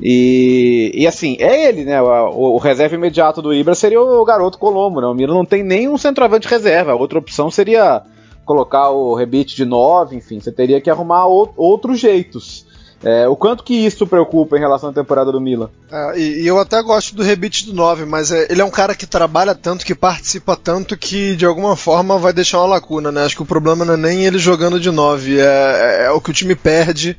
[0.00, 2.00] E, e assim, é ele, né?
[2.00, 5.06] O, o, reserva imediato do Ibra seria o garoto Colombo, né?
[5.06, 6.92] O Miro não tem nenhum centroavante reserva.
[6.92, 8.02] A outra opção seria
[8.44, 12.66] colocar o rebite de 9, enfim, você teria que arrumar outros jeitos.
[13.04, 15.68] É, o quanto que isso preocupa em relação à temporada do Milan?
[15.92, 18.70] É, e, e, eu até gosto do rebite do 9, mas é, ele é um
[18.70, 23.12] cara que trabalha tanto, que participa tanto, que de alguma forma vai deixar uma lacuna,
[23.12, 23.24] né?
[23.24, 26.20] Acho que o problema não é nem ele jogando de 9, é, é, é o
[26.20, 27.16] que o time perde.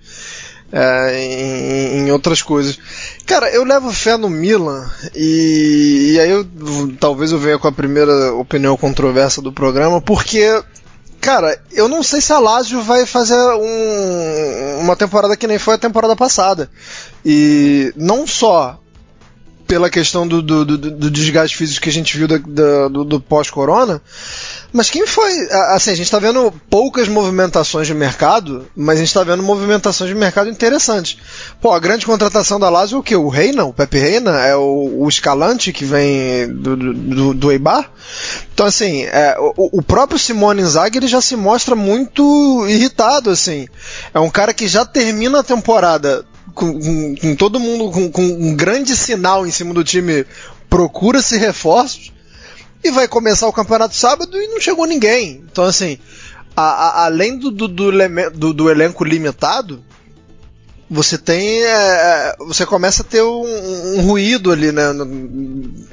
[0.73, 2.77] É, em, em, outras coisas.
[3.25, 6.45] Cara, eu levo fé no Milan e, e aí eu,
[6.99, 10.61] talvez eu venha com a primeira opinião controversa do programa, porque
[11.25, 15.73] Cara, eu não sei se a Lazio vai fazer um, uma temporada que nem foi
[15.73, 16.69] a temporada passada.
[17.25, 18.79] E não só
[19.67, 24.01] pela questão do, do, do, do desgaste físico que a gente viu do, do pós-corona,
[24.71, 25.31] mas quem foi?
[25.69, 30.09] Assim, a gente está vendo poucas movimentações de mercado, mas a gente está vendo movimentações
[30.09, 31.17] de mercado interessantes.
[31.61, 33.15] Pô, a grande contratação da Lazio é o que?
[33.15, 37.89] O Reina, o Pepe Reina, é o, o Escalante que vem do, do, do Eibar.
[38.53, 43.67] Então, assim, é, o, o, próprio Simone Inzaghi ele já se mostra muito irritado, assim.
[44.13, 48.23] É um cara que já termina a temporada com, com, com todo mundo com, com
[48.23, 50.25] um grande sinal em cima do time
[50.69, 52.11] procura-se reforços
[52.83, 55.43] e vai começar o campeonato sábado e não chegou ninguém.
[55.51, 55.97] Então, assim,
[56.55, 59.83] a, a, além do, do, do, do, elenco limitado,
[60.89, 61.63] você tem.
[61.63, 65.05] É, é, você começa a ter um, um ruído ali né, no,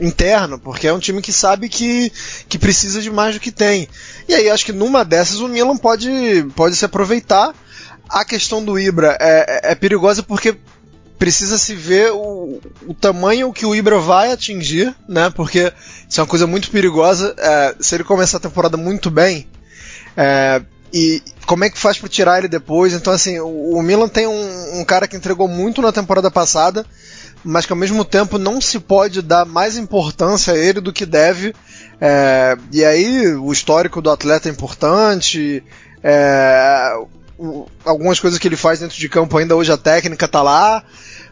[0.01, 2.12] interno, porque é um time que sabe que,
[2.49, 3.88] que precisa de mais do que tem.
[4.29, 7.55] E aí acho que numa dessas o Milan pode, pode se aproveitar.
[8.12, 10.55] A questão do Ibra é, é, é perigosa porque
[11.18, 15.31] precisa se ver o, o, tamanho que o Ibra vai atingir, né?
[15.31, 15.72] Porque
[16.09, 17.35] isso é uma coisa muito perigosa.
[17.38, 19.48] É, se ele começar a temporada muito bem,
[20.16, 20.61] é,
[20.92, 22.92] e como é que faz para tirar ele depois?
[22.92, 26.85] Então, assim, o, o Milan tem um, um, cara que entregou muito na temporada passada,
[27.42, 31.07] mas que ao mesmo tempo não se pode dar mais importância a ele do que
[31.07, 31.55] deve.
[31.98, 35.64] É, e aí, o histórico do atleta é importante.
[36.03, 36.94] É,
[37.85, 40.83] algumas coisas que ele faz dentro de campo ainda hoje a técnica tá lá,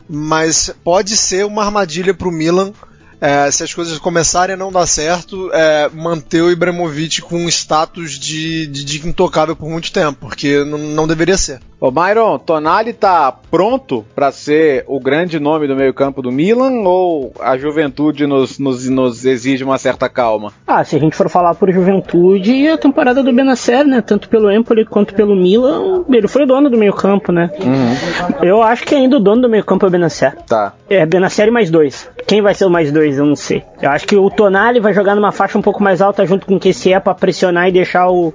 [0.09, 2.73] mas pode ser uma armadilha para o Milan
[3.21, 8.19] é, se as coisas começarem a não dar certo, é, manter o Ibrahimovic com status
[8.19, 11.61] de, de, de intocável por muito tempo, porque não deveria ser.
[11.81, 17.33] Ô Myron, Tonali tá pronto para ser o grande nome do meio-campo do Milan ou
[17.41, 20.53] a juventude nos, nos, nos, exige uma certa calma?
[20.67, 24.03] Ah, se a gente for falar por juventude, a temporada do Benacer, né?
[24.03, 27.51] Tanto pelo Empoli quanto pelo Milan, ele foi o dono do meio-campo, né?
[27.59, 28.45] Uhum.
[28.47, 30.37] Eu acho que ainda o dono do meio-campo é o Benacer.
[30.47, 30.75] Tá.
[30.87, 32.11] É, Benacer e mais dois.
[32.27, 33.17] Quem vai ser o mais dois?
[33.17, 33.65] Eu não sei.
[33.81, 36.57] Eu acho que o Tonali vai jogar numa faixa um pouco mais alta junto com
[36.57, 38.35] o QCE para pressionar e deixar o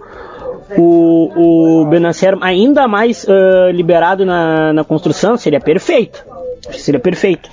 [0.77, 6.25] o, o Benacer ainda mais uh, liberado na, na construção, seria perfeito.
[6.71, 7.49] Seria perfeito.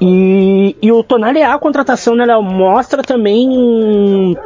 [0.00, 2.42] E, e o Tonali a contratação, né, Léo?
[2.42, 4.36] Mostra também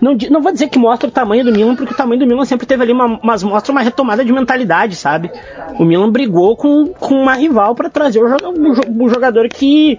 [0.00, 2.44] não, não vou dizer que mostra o tamanho do Milan, porque o tamanho do Milan
[2.44, 5.30] sempre teve ali uma, mas mostra uma retomada de mentalidade, sabe?
[5.78, 9.98] O Milan brigou com, com uma rival para trazer o, jogador que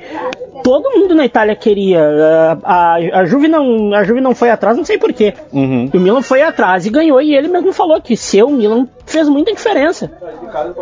[0.63, 2.01] todo mundo na Itália queria.
[2.63, 5.34] A, a, a, Juve, não, a Juve não foi atrás, não sei porquê.
[5.51, 5.89] Uhum.
[5.93, 9.54] O Milan foi atrás e ganhou, e ele mesmo falou que seu Milan fez muita
[9.54, 10.12] diferença.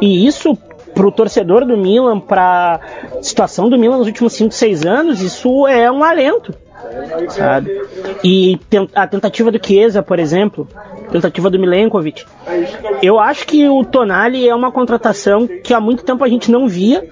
[0.02, 0.58] E isso
[0.94, 2.80] pro torcedor do Milan, pra
[3.22, 6.54] situação do Milan nos últimos 5, 6 anos, isso é um alento.
[7.30, 7.82] Sabe?
[8.24, 8.60] E
[8.94, 10.68] a tentativa do Chiesa, por exemplo,
[11.12, 12.26] tentativa do Milenkovic,
[13.02, 16.68] eu acho que o Tonali é uma contratação que há muito tempo a gente não
[16.68, 17.08] via,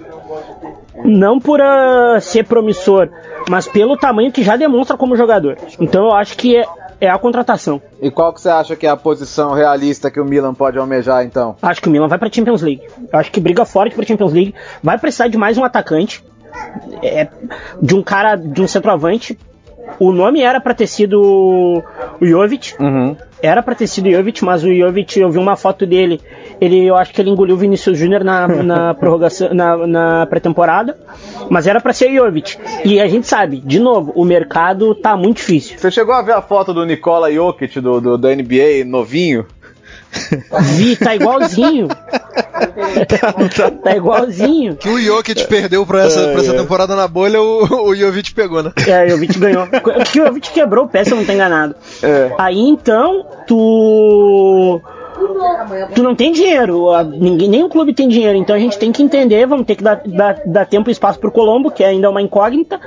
[1.03, 3.09] não por uh, ser promissor,
[3.49, 5.57] mas pelo tamanho que já demonstra como jogador.
[5.79, 6.65] Então eu acho que é,
[6.99, 7.81] é a contratação.
[8.01, 11.23] E qual que você acha que é a posição realista que o Milan pode almejar
[11.23, 11.55] então?
[11.61, 12.81] Acho que o Milan vai para Champions League.
[13.11, 14.55] Acho que briga forte para Champions League.
[14.83, 16.23] Vai precisar de mais um atacante,
[17.03, 17.27] é,
[17.81, 19.37] de um cara, de um centroavante.
[19.99, 22.73] O nome era para ter sido o Jovic.
[22.79, 23.15] Uhum.
[23.41, 26.19] Era pra ter sido Jovic, mas o Jovic, eu vi uma foto dele.
[26.59, 30.97] Ele, eu acho que ele engoliu o Vinicius Júnior na, na prorrogação, na, na pré-temporada.
[31.49, 32.57] Mas era para ser Jovic.
[32.83, 35.77] E a gente sabe, de novo, o mercado tá muito difícil.
[35.77, 39.45] Você chegou a ver a foto do Nikola Jokic do, do, do NBA novinho?
[40.75, 41.87] Vi, tá igualzinho.
[41.87, 44.75] tá, tá, igualzinho.
[44.75, 48.33] Que o Jokic perdeu pra essa, é, pra essa temporada na bolha, o, o Jovic
[48.33, 48.71] pegou, né?
[48.87, 49.67] É, o Jovic ganhou.
[50.11, 51.75] Que o Jovic quebrou o pé, se eu não tô enganado.
[52.01, 52.31] É.
[52.37, 54.81] Aí então, tu
[55.93, 59.03] tu não tem dinheiro, ninguém, nem o clube tem dinheiro, então a gente tem que
[59.03, 62.09] entender, vamos ter que dar, dar, dar tempo e espaço pro Colombo, que ainda é
[62.09, 62.79] uma incógnita,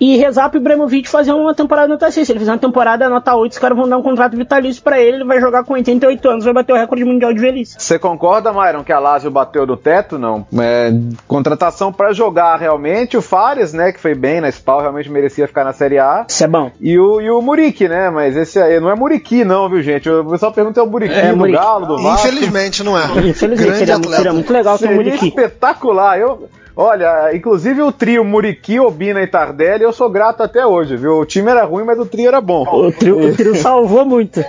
[0.00, 2.26] e rezar pro Ibrahimovic fazer uma temporada nota 6.
[2.26, 5.00] Se ele fizer uma temporada nota 8, os caras vão dar um contrato vitalício para
[5.00, 7.76] ele, ele vai jogar com 88 anos, vai bater o recorde mundial de velhice.
[7.78, 10.18] Você concorda, Myron, que a Lazio bateu do teto?
[10.18, 10.46] Não.
[10.58, 10.92] É,
[11.26, 15.64] contratação para jogar realmente, o Fares, né, que foi bem na SPAL, realmente merecia ficar
[15.64, 16.24] na Série A.
[16.28, 16.70] Isso é bom.
[16.80, 20.08] E o, e o Muriqui, né, mas esse aí não é Muriqui não, viu gente?
[20.08, 21.58] O pessoal pergunta é o Muriqui é, do Muriqui.
[21.58, 22.28] Galo, do Vasco.
[22.28, 23.04] Infelizmente não é.
[23.28, 25.28] Infelizmente, seria muito, seria muito legal ser o Muriqui.
[25.28, 26.18] espetacular.
[26.18, 31.18] Eu, olha, inclusive o trio Muriqui, Obina e Tardelli, eu sou grato até hoje, viu?
[31.18, 32.64] O time era ruim, mas o trio era bom.
[32.64, 34.42] O trio, o trio salvou muito.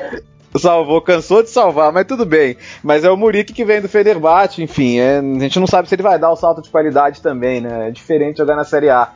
[0.57, 2.55] Salvou, cansou de salvar, mas tudo bem.
[2.81, 5.95] Mas é o Muriqui que vem do Fenerbahçe, enfim, é, a gente não sabe se
[5.95, 7.89] ele vai dar o salto de qualidade também, né?
[7.89, 9.09] É diferente jogar na Série A.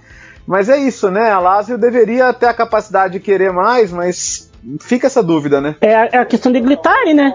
[0.45, 1.32] Mas é isso, né?
[1.32, 5.76] A Lazio deveria ter a capacidade de querer mais, mas fica essa dúvida, né?
[5.82, 7.34] É a, é a questão do Iglitari, né?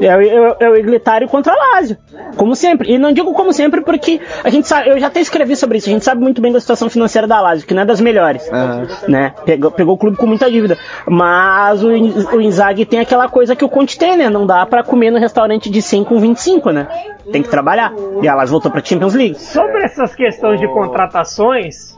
[0.00, 0.06] É.
[0.06, 1.96] É, o, é, é o Iglitari contra a Lazio.
[2.36, 2.92] Como sempre.
[2.92, 5.88] E não digo como sempre porque a gente sabe, eu já até escrevi sobre isso,
[5.88, 8.48] a gente sabe muito bem da situação financeira da Lazio, que não é das melhores.
[8.48, 8.86] Uhum.
[9.08, 9.34] Né?
[9.44, 10.78] Pegou, pegou o clube com muita dívida.
[11.06, 14.28] Mas o, o Inzaghi tem aquela coisa que o Conte tem, né?
[14.28, 16.88] Não dá para comer no restaurante de 100 com 25, né?
[17.30, 17.92] Tem que trabalhar.
[18.22, 19.38] E a Lazio voltou pra Champions League.
[19.38, 21.96] Sobre essas questões de contratações,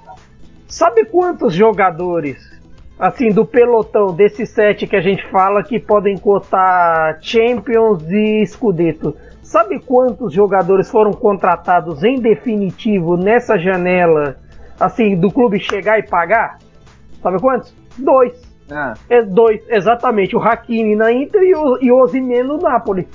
[0.66, 2.57] sabe quantos jogadores
[2.98, 9.14] assim, do pelotão desses sete que a gente fala que podem cotar Champions e Scudetto.
[9.42, 14.36] Sabe quantos jogadores foram contratados em definitivo nessa janela,
[14.78, 16.58] assim, do clube chegar e pagar?
[17.22, 17.74] Sabe quantos?
[17.96, 18.48] Dois.
[18.70, 18.94] Ah.
[19.08, 20.36] É dois, exatamente.
[20.36, 22.06] O Hakimi na Inter e o, e o
[22.44, 23.08] no Napoli.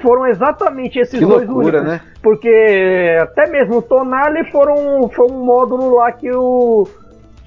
[0.00, 1.98] Foram exatamente esses que dois loucura, únicos.
[1.98, 2.00] Né?
[2.22, 6.86] Porque até mesmo o Tonali foram, foi um módulo lá que o,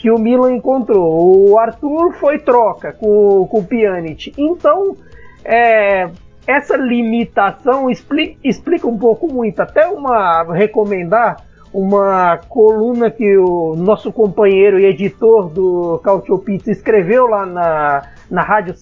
[0.04, 1.50] que o Milan encontrou.
[1.50, 4.34] O Arthur foi troca com, com o Pjanic.
[4.38, 4.98] Então,
[5.46, 6.10] é,
[6.46, 9.62] essa limitação explica, explica um pouco muito.
[9.62, 11.38] Até uma recomendar
[11.74, 18.42] uma coluna que o nosso companheiro e editor do Cautio Pizza escreveu lá na, na
[18.42, 18.76] rádio,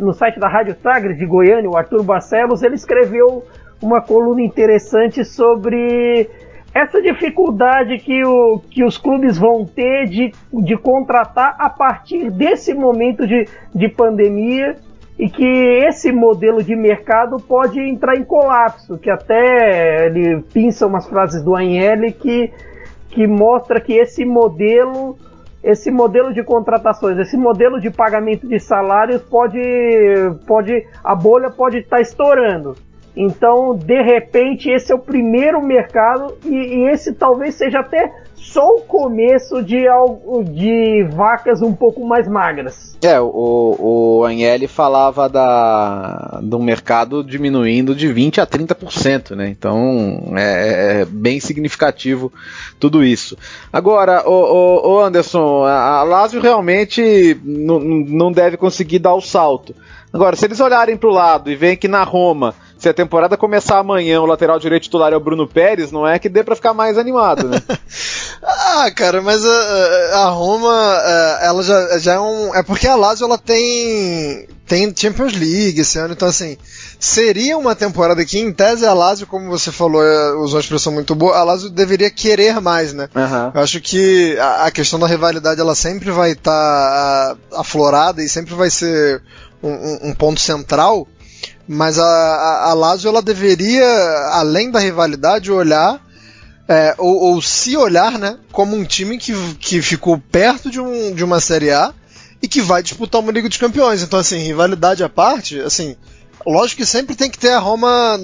[0.00, 3.44] no site da Rádio Sagres de Goiânia, o Arthur Barcelos, ele escreveu
[3.82, 6.30] uma coluna interessante sobre
[6.74, 12.72] essa dificuldade que, o, que os clubes vão ter de, de contratar a partir desse
[12.72, 14.76] momento de, de pandemia
[15.18, 21.06] e que esse modelo de mercado pode entrar em colapso, que até ele pinça umas
[21.06, 22.50] frases do Anhele que,
[23.10, 25.16] que mostra que esse modelo
[25.62, 29.60] esse modelo de contratações, esse modelo de pagamento de salários pode,
[30.44, 32.74] pode a bolha pode estar estourando.
[33.16, 38.10] Então, de repente, esse é o primeiro mercado e, e esse talvez seja até
[38.42, 39.84] só o começo de,
[40.50, 42.98] de vacas um pouco mais magras.
[43.02, 49.48] É, o, o Agnelli falava da, do mercado diminuindo de 20% a 30%, né?
[49.48, 52.32] Então é, é bem significativo
[52.80, 53.36] tudo isso.
[53.72, 59.74] Agora, o, o, o Anderson, a, a Lazio realmente não deve conseguir dar o salto.
[60.12, 63.36] Agora, se eles olharem para o lado e veem que na Roma se a temporada
[63.36, 66.56] começar amanhã, o lateral direito titular é o Bruno Pérez, não é que dê para
[66.56, 67.62] ficar mais animado, né?
[68.42, 70.74] ah, cara, mas a, a Roma,
[71.40, 72.52] ela já, já é um.
[72.52, 76.56] É porque a Lazio ela tem tem Champions League esse ano, então assim,
[76.98, 80.92] seria uma temporada que, em tese, a Lazio, como você falou, é, usou uma expressão
[80.92, 83.08] muito boa, a Lazio deveria querer mais, né?
[83.14, 83.52] Uhum.
[83.54, 88.28] Eu acho que a, a, questão da rivalidade, ela sempre vai estar tá, aflorada e
[88.28, 89.22] sempre vai ser
[89.62, 91.06] um, um, um ponto central,
[91.68, 93.86] mas a, a, a Lazio ela deveria,
[94.32, 96.00] além da rivalidade, olhar
[96.68, 101.14] é, ou, ou, se olhar, né, como um time que, que ficou perto de, um,
[101.14, 101.92] de uma Série A
[102.40, 104.02] e que vai disputar uma Liga dos Campeões.
[104.02, 105.96] Então, assim, rivalidade à parte, assim,
[106.46, 108.18] lógico que sempre tem que ter a Roma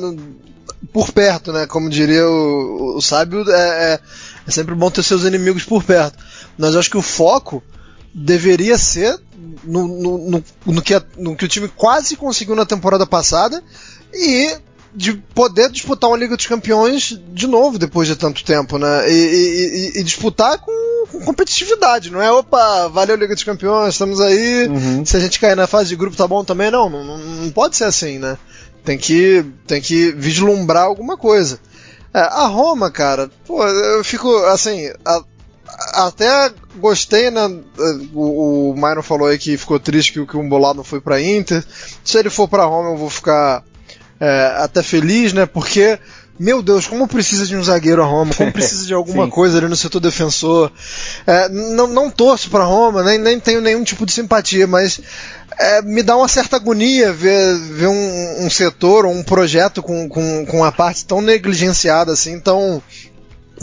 [0.92, 1.66] por perto, né?
[1.66, 4.00] Como diria o, o sábio, é, é,
[4.46, 6.16] é sempre bom ter seus inimigos por perto.
[6.56, 7.62] Mas eu acho que o foco
[8.14, 9.18] deveria ser
[9.64, 13.62] no, no, no, no, que, no que o time quase conseguiu na temporada passada
[14.12, 14.56] e
[14.94, 19.10] de poder disputar uma Liga dos Campeões de novo depois de tanto tempo, né?
[19.10, 22.30] E, e, e, disputar com, com, competitividade, não é?
[22.32, 24.66] Opa, valeu Liga dos Campeões, estamos aí.
[24.66, 25.04] Uhum.
[25.04, 27.76] Se a gente cair na fase de grupo tá bom também, não, não, não pode
[27.76, 28.38] ser assim, né?
[28.84, 31.60] Tem que, tem que vislumbrar alguma coisa.
[32.12, 34.90] É, a Roma, cara, pô, eu fico assim.
[35.04, 35.22] A,
[35.92, 37.42] até gostei, né?
[38.12, 41.20] O, o Myron falou aí que ficou triste que, que o Umbolá não foi pra
[41.20, 41.64] Inter.
[42.04, 43.62] Se ele for pra Roma, eu vou ficar
[44.18, 45.46] é, até feliz, né?
[45.46, 45.98] Porque,
[46.38, 49.68] meu Deus, como precisa de um zagueiro a Roma, como precisa de alguma coisa ali
[49.68, 50.72] no setor defensor.
[51.26, 55.00] É, não, não torço pra Roma, nem, nem tenho nenhum tipo de simpatia, mas
[55.58, 60.08] é, me dá uma certa agonia ver, ver um, um setor ou um projeto com,
[60.08, 62.82] com, com a parte tão negligenciada assim, tão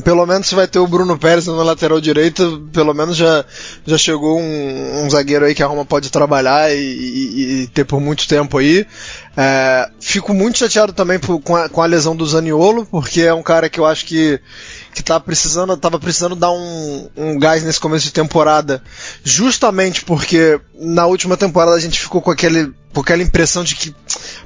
[0.03, 3.45] pelo menos vai ter o Bruno Pérez na lateral direita, pelo menos já,
[3.85, 7.85] já chegou um, um zagueiro aí que a Roma pode trabalhar e, e, e ter
[7.85, 8.85] por muito tempo aí.
[9.37, 13.33] É, fico muito chateado também por, com, a, com, a, lesão do Zaniolo, porque é
[13.33, 14.39] um cara que eu acho que,
[14.95, 18.81] que tá precisando, tava precisando dar um, um gás nesse começo de temporada,
[19.25, 23.93] justamente porque na última temporada a gente ficou com aquele com aquela impressão de que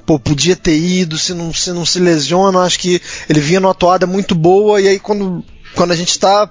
[0.08, 3.76] pô, podia ter ido, se não se, não se lesiona, acho que ele vinha numa
[3.76, 6.50] toada muito boa, e aí quando, quando a gente está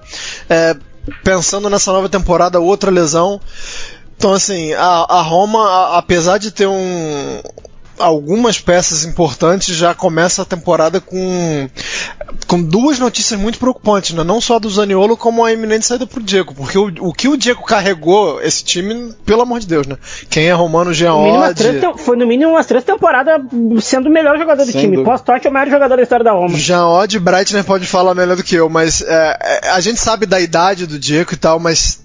[0.49, 0.77] é,
[1.21, 3.41] pensando nessa nova temporada, outra lesão.
[4.15, 7.41] Então, assim, a, a Roma, a, apesar de ter um,
[7.99, 11.69] algumas peças importantes, já começa a temporada com,
[12.47, 14.23] com duas notícias muito preocupantes, né?
[14.23, 17.37] não só do Zaniolo, como a eminente saída pro Diego, porque o, o que o
[17.37, 19.97] Diego carregou esse time, pelo amor de Deus, né?
[20.29, 21.13] Quem é romano, Jean
[21.97, 23.41] Foi no mínimo umas três temporadas
[23.81, 25.03] sendo o melhor jogador do Sem time.
[25.03, 26.57] Pós-Totti é o maior jogador da história da Roma.
[26.57, 30.25] Jean Odd, Breitner pode falar melhor do que eu, mas é, é, a gente sabe
[30.25, 31.99] da idade do Diego e tal, mas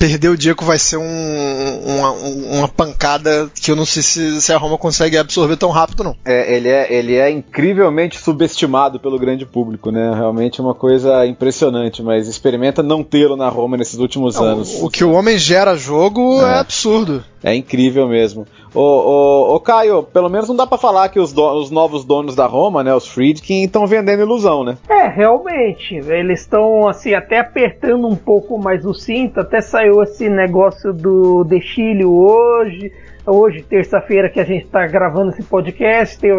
[0.00, 4.50] perder o Diego vai ser um, uma, uma, pancada que eu não sei se, se,
[4.50, 6.16] a Roma consegue absorver tão rápido, não.
[6.24, 10.14] É, ele, é, ele é incrivelmente subestimado pelo grande público, né?
[10.14, 14.82] Realmente é uma coisa impressionante, mas experimenta não tê-lo na Roma nesses últimos não, anos.
[14.82, 17.22] O, que o homem gera jogo é, é absurdo.
[17.42, 18.46] É incrível mesmo.
[18.74, 22.84] Ô, Caio, pelo menos não dá para falar que os, os, novos donos da Roma,
[22.84, 24.76] né, os Friedkin, estão vendendo ilusão, né?
[24.88, 25.94] É, realmente.
[25.94, 29.40] Eles estão, assim, até apertando um pouco mais o cinto.
[29.40, 32.92] Até saiu esse negócio do De Chile hoje.
[33.26, 36.18] Hoje, terça-feira, que a gente está gravando esse podcast.
[36.18, 36.30] Tem,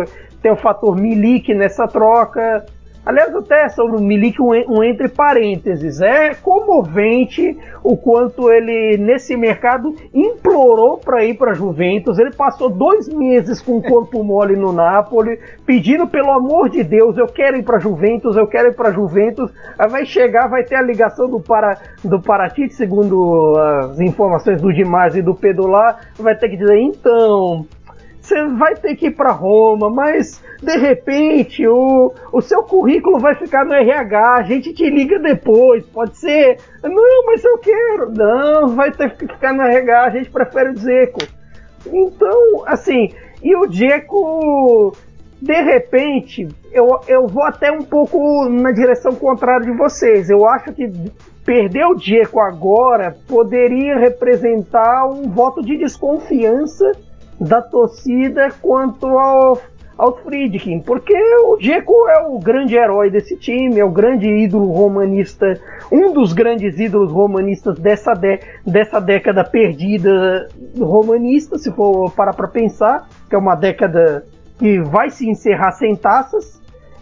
[0.42, 2.66] tem o fator Milik nessa troca.
[3.04, 9.36] Aliás, até sobre o Milik, um, um, entre parênteses, é comovente o quanto ele, nesse
[9.36, 12.20] mercado, implorou para ir para Juventus.
[12.20, 17.18] Ele passou dois meses com o corpo mole no Napoli, pedindo pelo amor de Deus,
[17.18, 19.52] eu quero ir para Juventus, eu quero ir para Juventus.
[19.80, 24.72] Aí vai chegar, vai ter a ligação do, para, do Paratite, segundo as informações do
[24.72, 27.66] Dimas e do Pedro lá, vai ter que dizer, então,
[28.32, 33.36] você vai ter que ir para Roma, mas de repente o, o seu currículo vai
[33.36, 36.58] ficar no RH, a gente te liga depois, pode ser.
[36.82, 38.12] Não, mas eu quero.
[38.12, 41.20] Não, vai ter que ficar no RH, a gente prefere o Zeco.
[41.86, 43.10] Então, assim,
[43.44, 44.96] e o Dzeko,
[45.42, 50.30] de repente, eu, eu vou até um pouco na direção contrária de vocês.
[50.30, 50.90] Eu acho que
[51.44, 56.92] perder o Dzeko agora poderia representar um voto de desconfiança
[57.42, 59.60] da torcida quanto ao,
[59.98, 64.72] ao Friedkin, porque o Dzeko é o grande herói desse time, é o grande ídolo
[64.72, 65.60] romanista,
[65.92, 72.48] um dos grandes ídolos romanistas dessa, de, dessa década perdida romanista, se for parar para
[72.48, 74.24] pensar, que é uma década
[74.60, 76.62] que vai se encerrar sem taças,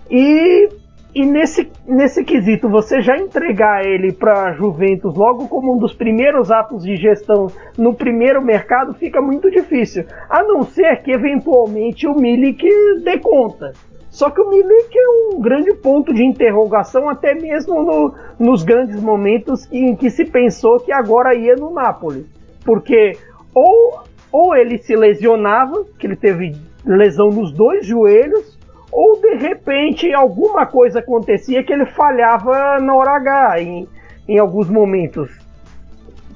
[0.10, 0.70] e
[1.14, 6.52] e nesse, nesse quesito, você já entregar ele para Juventus logo como um dos primeiros
[6.52, 10.06] atos de gestão no primeiro mercado fica muito difícil.
[10.30, 12.64] A não ser que eventualmente o Milik
[13.04, 13.74] dê conta.
[14.12, 19.02] Só que o Milik é um grande ponto de interrogação, até mesmo no, nos grandes
[19.02, 22.26] momentos em que se pensou que agora ia no Napoli.
[22.64, 23.14] Porque
[23.54, 26.56] ou, ou ele se lesionava, que ele teve
[26.86, 28.59] lesão nos dois joelhos,
[28.92, 33.88] ou de repente alguma coisa acontecia que ele falhava na hora H em,
[34.28, 35.30] em alguns momentos.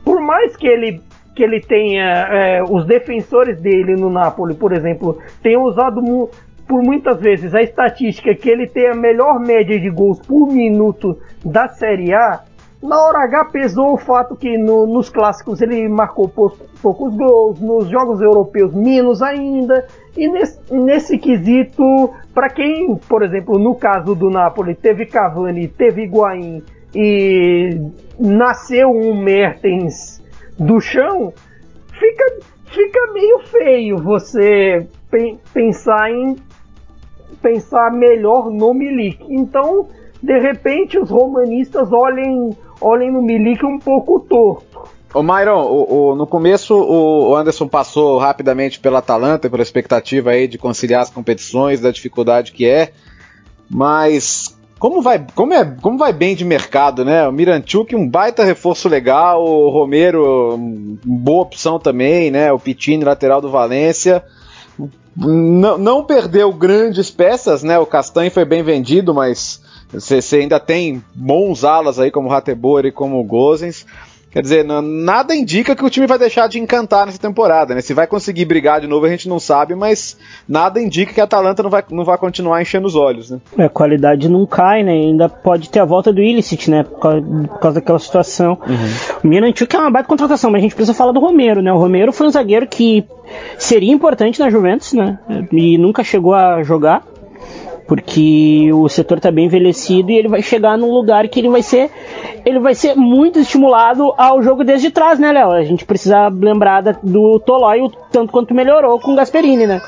[0.04, 1.02] Por mais que ele
[1.36, 6.30] que ele tenha é, os defensores dele no Napoli, por exemplo, tenham usado mu
[6.68, 11.20] por muitas vezes a estatística que ele tem a melhor média de gols por minuto
[11.44, 12.42] da Série A,
[12.84, 17.88] na hora H pesou o fato que no, nos clássicos ele marcou poucos, gols, nos
[17.88, 24.30] jogos europeus menos ainda, e nesse, nesse quesito, para quem, por exemplo, no caso do
[24.30, 26.62] Napoli, teve Cavani, teve Higuaín
[26.94, 27.70] e
[28.20, 30.22] nasceu um Mertens
[30.60, 31.32] do chão,
[31.88, 36.36] fica, fica meio feio você pe pensar em
[37.42, 39.26] pensar melhor no Milik.
[39.30, 39.88] Então,
[40.24, 44.84] de repente, os romanistas olhem, olhem no Milik um pouco torto.
[45.14, 50.48] Ô Myron, o, o, no começo o Anderson passou rapidamente pela Atalanta, pela expectativa aí
[50.48, 52.92] de conciliar as competições, da dificuldade que é,
[53.70, 57.26] mas como vai, como é, como vai bem de mercado, né?
[57.28, 60.58] O Miranchuk, um baita reforço legal, o Romero,
[61.06, 62.52] boa opção também, né?
[62.52, 64.22] O Pitini, lateral do Valência.
[65.16, 67.80] Não, não perdeu grandes peças, né?
[67.80, 69.62] O Castanho foi bem vendido, mas
[69.94, 73.86] você ainda tem bons alas aí como o Ratebor e como o Gozens.
[74.34, 77.82] Quer dizer, nada indica que o time vai deixar de encantar nessa temporada, né?
[77.82, 80.18] Se vai conseguir brigar de novo a gente não sabe, mas
[80.50, 83.40] nada indica que a Atalanta não vai, não vai continuar enchendo os olhos, né?
[83.56, 84.92] É, a qualidade não cai, né?
[84.92, 86.82] Ainda pode ter a volta do Illicit, né?
[86.82, 88.58] Por causa, por causa daquela situação.
[88.68, 89.20] Uhum.
[89.24, 91.72] O Miranchuk é uma baita contratação, mas a gente precisa falar do Romero, né?
[91.72, 93.06] O Romero foi um zagueiro que
[93.60, 95.20] seria importante na Juventus, né?
[95.52, 97.04] E nunca chegou a jogar
[97.88, 101.62] porque o setor está bem envelhecido e ele vai chegar num lugar que ele vai
[101.62, 101.90] ser
[102.46, 105.52] ele vai ser muito estimulado ao jogo desde trás, né, Léo?
[105.52, 109.82] A gente precisa lembrar do Tolói o tanto quanto melhorou com o Gasperini, né?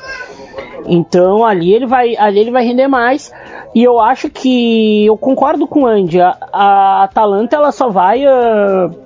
[0.86, 3.32] Então ali ele vai ali ele vai render mais
[3.74, 6.20] e eu acho que eu concordo com o Andy.
[6.20, 9.05] A, a Atalanta ela só vai uh,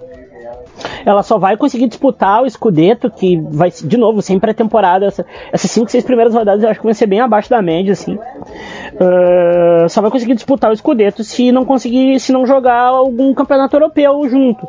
[1.04, 5.70] ela só vai conseguir disputar o Scudetto, que vai, de novo, sem pré-temporada, essa, essas
[5.70, 8.14] 5, 6 primeiras rodadas eu acho que vão ser bem abaixo da média, assim.
[8.14, 13.76] Uh, só vai conseguir disputar o Scudetto se não conseguir, se não jogar algum campeonato
[13.76, 14.68] europeu junto.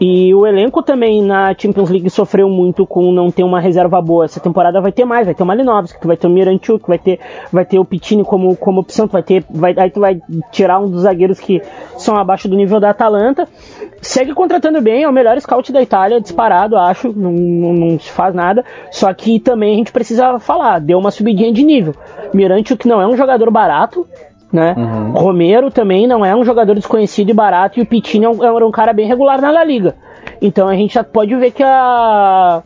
[0.00, 4.24] E o elenco também na Champions League sofreu muito com não ter uma reserva boa.
[4.24, 6.98] Essa temporada vai ter mais, vai ter o Malinovski, tu vai ter o Miranchuk, vai
[6.98, 7.20] ter,
[7.52, 10.20] vai ter o Pitini como, como opção, tu vai ter, vai, aí tu vai
[10.50, 11.62] tirar um dos zagueiros que
[11.96, 13.48] são abaixo do nível da Atalanta.
[14.00, 18.10] Segue contratando bem, é o melhor scout da Itália, disparado, acho, não, não, não se
[18.10, 18.64] faz nada.
[18.90, 21.94] Só que também a gente precisa falar, deu uma subidinha de nível.
[22.32, 24.06] Miranchuk não é um jogador barato,
[24.54, 24.72] né?
[24.78, 25.10] Uhum.
[25.10, 28.64] Romero também não é um jogador desconhecido e barato, e o Pitini é um, é
[28.64, 29.96] um cara bem regular na La Liga.
[30.40, 32.62] Então a gente já pode ver que a,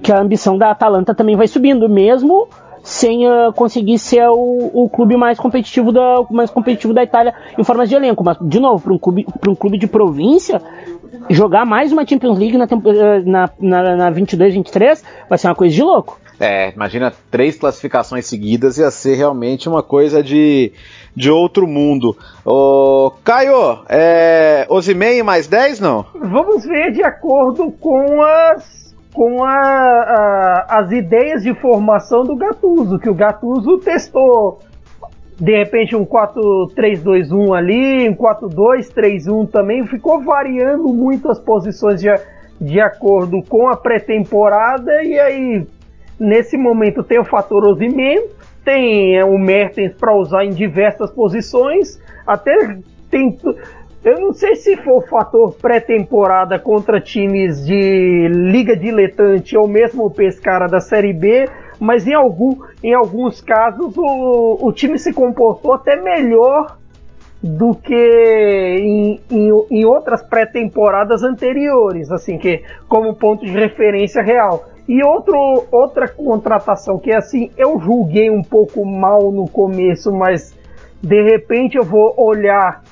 [0.00, 2.46] que a ambição da Atalanta também vai subindo, mesmo
[2.84, 7.62] sem uh, conseguir ser o, o, clube mais competitivo, da, mais competitivo da Itália em
[7.62, 8.24] formas de elenco.
[8.24, 10.60] Mas, de novo, para um clube, um clube de província,
[11.30, 12.66] jogar mais uma Champions League na,
[13.24, 16.20] na, na, na 22-23 vai ser uma coisa de louco.
[16.40, 20.72] É, imagina três classificações seguidas ia ser realmente uma coisa de,
[21.14, 22.16] de outro mundo.
[22.44, 26.06] Ô, Caio, é, Osimhen mais 10 não?
[26.14, 28.82] Vamos ver de acordo com as
[29.12, 34.60] com a, a, as ideias de formação do Gattuso, que o Gattuso testou
[35.38, 42.08] de repente um 4-3-2-1 ali, um 4-2-3-1 também, ficou variando muito as posições de,
[42.58, 45.66] de acordo com a pré-temporada e aí
[46.22, 48.28] Nesse momento tem o fator Osimhen,
[48.64, 52.78] tem é, o Mertens para usar em diversas posições, até
[53.10, 53.38] tem
[54.04, 60.10] eu não sei se for fator pré-temporada contra times de liga diletante ou mesmo o
[60.10, 61.48] Pescara da Série B,
[61.78, 66.78] mas em, algum, em alguns casos o, o time se comportou até melhor
[67.40, 74.71] do que em, em, em outras pré-temporadas anteriores, assim que como ponto de referência real.
[74.88, 80.54] E outro, outra contratação que assim eu julguei um pouco mal no começo, mas
[81.02, 82.82] de repente eu vou olhar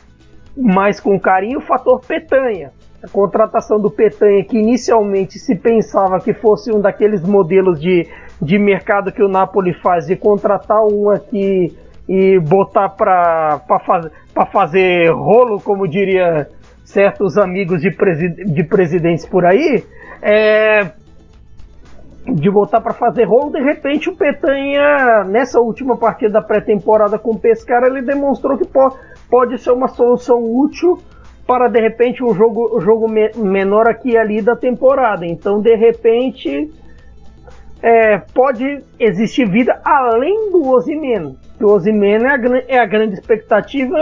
[0.57, 2.73] mais com carinho o fator Petanha.
[3.03, 8.07] A contratação do Petanha, que inicialmente se pensava que fosse um daqueles modelos de,
[8.41, 11.77] de mercado que o Napoli faz, de contratar um aqui
[12.07, 14.11] e botar para faz,
[14.53, 16.49] fazer rolo, como diria
[16.85, 17.91] certos amigos de,
[18.45, 19.85] de presidentes por aí,
[20.21, 20.91] é,
[22.27, 27.33] de voltar para fazer rolo, de repente o Petanha, nessa última partida da pré-temporada com
[27.33, 28.97] o Pescara, ele demonstrou que pode,
[29.29, 30.99] pode ser uma solução útil
[31.47, 35.27] para de repente um jogo, jogo me, menor aqui e ali da temporada.
[35.27, 36.71] Então, de repente,
[37.83, 41.37] é, pode existir vida além do Osimhen.
[41.61, 43.99] O Osimhen é a, é a grande expectativa,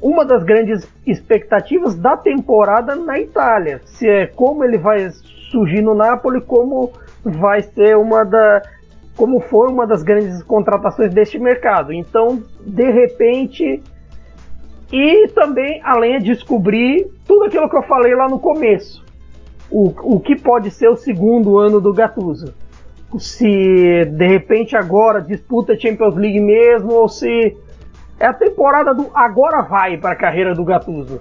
[0.00, 3.80] uma das grandes expectativas da temporada na Itália.
[3.84, 5.10] Se é como ele vai
[5.50, 6.92] surgir no Napoli, como
[7.30, 8.62] vai ser uma da
[9.16, 11.92] como foi uma das grandes contratações deste mercado.
[11.92, 13.82] Então, de repente,
[14.92, 19.04] E também, além de descobrir tudo aquilo que eu falei lá no começo.
[19.70, 22.54] O, o que pode ser o segundo ano do Gattuso.
[23.18, 27.56] Se de repente agora disputa Champions League mesmo, ou se
[28.18, 31.20] é a temporada do agora vai para a carreira do Gattuso.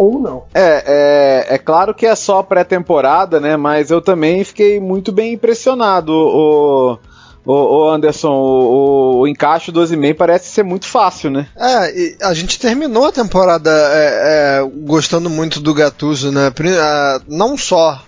[0.00, 0.44] Ou não.
[0.54, 3.54] É, é, é claro que é só pré-temporada, né?
[3.54, 6.10] Mas eu também fiquei muito bem impressionado.
[6.10, 6.98] O,
[7.44, 11.48] o, o Anderson, o, o encaixe do Ozyman parece ser muito fácil, né?
[11.54, 16.50] É, a gente terminou a temporada é, é, gostando muito do Gattuso, né?
[17.28, 18.02] Não só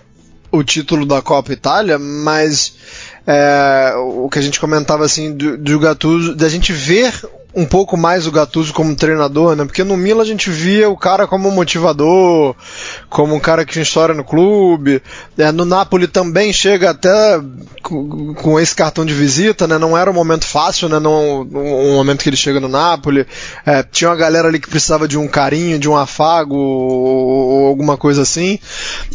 [0.51, 2.73] o título da Copa Itália, mas
[3.27, 7.13] é, o que a gente comentava assim do, do Gattuso, da gente ver
[7.55, 9.63] um pouco mais o Gattuso como treinador, né?
[9.63, 12.55] Porque no Milan a gente via o cara como motivador,
[13.09, 15.03] como um cara que tinha história no clube.
[15.37, 17.39] É, no Napoli também chega até
[17.83, 19.77] com, com, esse cartão de visita, né?
[19.77, 20.99] Não era um momento fácil, né?
[20.99, 23.27] Não, um momento que ele chega no Napoli.
[23.65, 27.67] É, tinha uma galera ali que precisava de um carinho, de um afago ou, ou
[27.67, 28.57] alguma coisa assim.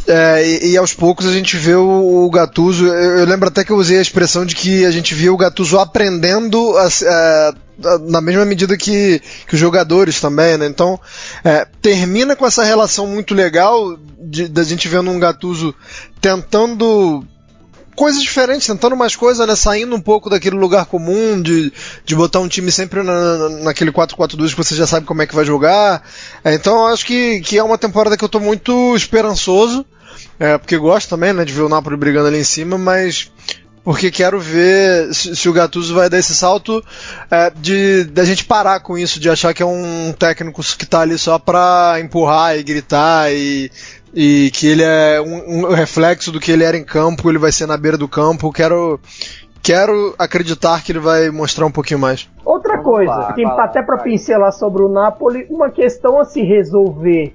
[0.06, 2.86] É, e, e, aos poucos a gente vê o, o Gattuso.
[2.86, 5.36] Eu, eu, lembro até que eu usei a expressão de que a gente via o
[5.36, 7.54] Gattuso aprendendo a, a
[8.08, 10.66] na mesma medida que, que os jogadores também, né?
[10.66, 10.98] Então,
[11.44, 13.96] é, termina com essa relação muito legal
[14.50, 15.74] da gente vendo um Gattuso
[16.20, 17.24] tentando
[17.94, 19.56] coisas diferentes, tentando mais coisas, né?
[19.56, 21.72] Saindo um pouco daquele lugar comum de,
[22.04, 25.34] de botar um time sempre na, naquele 4-4-2 que você já sabe como é que
[25.34, 26.02] vai jogar.
[26.44, 29.84] É, então, acho que, que é uma temporada que eu tô muito esperançoso.
[30.38, 33.30] É, porque gosto também, né, de ver o Napoli brigando ali em cima, mas
[33.88, 36.84] porque quero ver se, se o Gattuso vai dar esse salto
[37.30, 41.00] é, de da gente parar com isso, de achar que é um técnico que está
[41.00, 43.70] ali só para empurrar e gritar e,
[44.12, 47.50] e que ele é um, um, reflexo do que ele era em campo, ele vai
[47.50, 48.52] ser na beira do campo.
[48.52, 49.00] Quero
[49.62, 52.28] quero acreditar que ele vai mostrar um pouquinho mais.
[52.44, 57.34] Outra coisa, que até para pincelar sobre o Napoli, uma questão a se resolver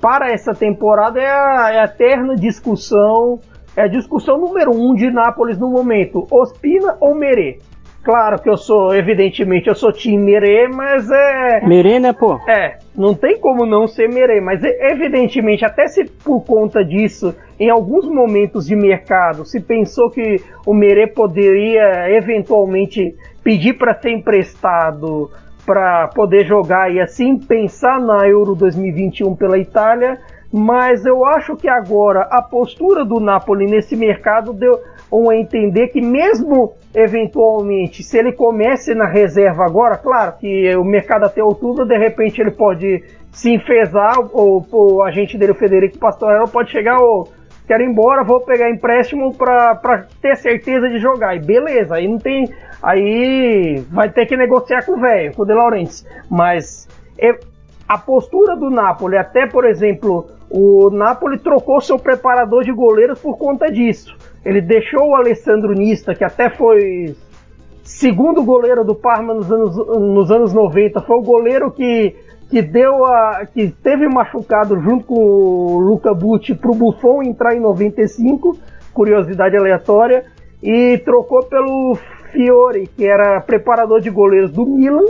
[0.00, 3.38] para essa temporada é a, é a eterna discussão
[3.76, 7.58] é a discussão número um de Nápoles no momento: Ospina ou Merê?
[8.02, 11.60] Claro que eu sou, evidentemente, eu sou time Merê, mas é.
[11.66, 12.40] Merê, né, pô?
[12.48, 17.68] É, não tem como não ser Merê, mas evidentemente, até se por conta disso, em
[17.68, 23.14] alguns momentos de mercado, se pensou que o Merê poderia eventualmente
[23.44, 25.30] pedir para ser emprestado
[25.66, 30.18] para poder jogar e assim pensar na Euro 2021 pela Itália
[30.52, 34.80] mas eu acho que agora a postura do Napoli nesse mercado deu
[35.30, 41.24] a entender que mesmo eventualmente, se ele comece na reserva agora, claro que o mercado
[41.24, 46.48] até outubro, de repente ele pode se enfesar, ou, o agente dele, o Federico Pastorello,
[46.48, 47.28] pode chegar, ou
[47.66, 51.36] quero ir embora, vou pegar empréstimo para ter certeza de jogar.
[51.36, 52.48] E beleza, aí não tem.
[52.82, 56.04] Aí vai ter que negociar com o velho, com o De Laurentiis.
[56.28, 56.88] Mas
[57.86, 63.38] a postura do Napoli, até por exemplo, o Napoli trocou seu preparador de goleiros por
[63.38, 64.16] conta disso.
[64.44, 67.14] Ele deixou o Alessandro Nista, que até foi
[67.84, 72.16] segundo goleiro do Parma nos anos, nos anos 90, foi o goleiro que,
[72.50, 73.46] que deu a.
[73.46, 78.58] que teve machucado junto com o Luca Bucci para o Buffon entrar em 95,
[78.92, 80.24] curiosidade aleatória,
[80.60, 81.96] e trocou pelo
[82.32, 85.06] Fiore, que era preparador de goleiros do Milan,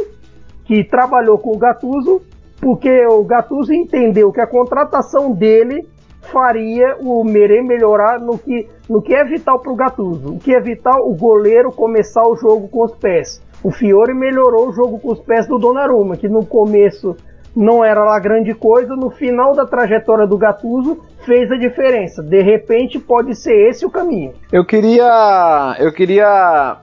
[0.65, 2.23] que trabalhou com o Gattuso
[2.61, 5.89] porque o Gattuso entendeu que a contratação dele
[6.21, 10.35] faria o Merê melhorar no que, no que é vital para o Gattuso.
[10.35, 13.43] O que é vital, o goleiro começar o jogo com os pés.
[13.63, 17.17] O Fiore melhorou o jogo com os pés do Donnarumma, que no começo
[17.55, 22.23] não era lá grande coisa, no final da trajetória do Gattuso fez a diferença.
[22.23, 24.33] De repente pode ser esse o caminho.
[24.53, 26.77] Eu queria, eu queria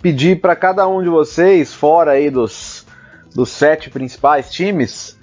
[0.00, 2.83] pedir para cada um de vocês, fora aí dos,
[3.34, 5.18] dos sete principais times,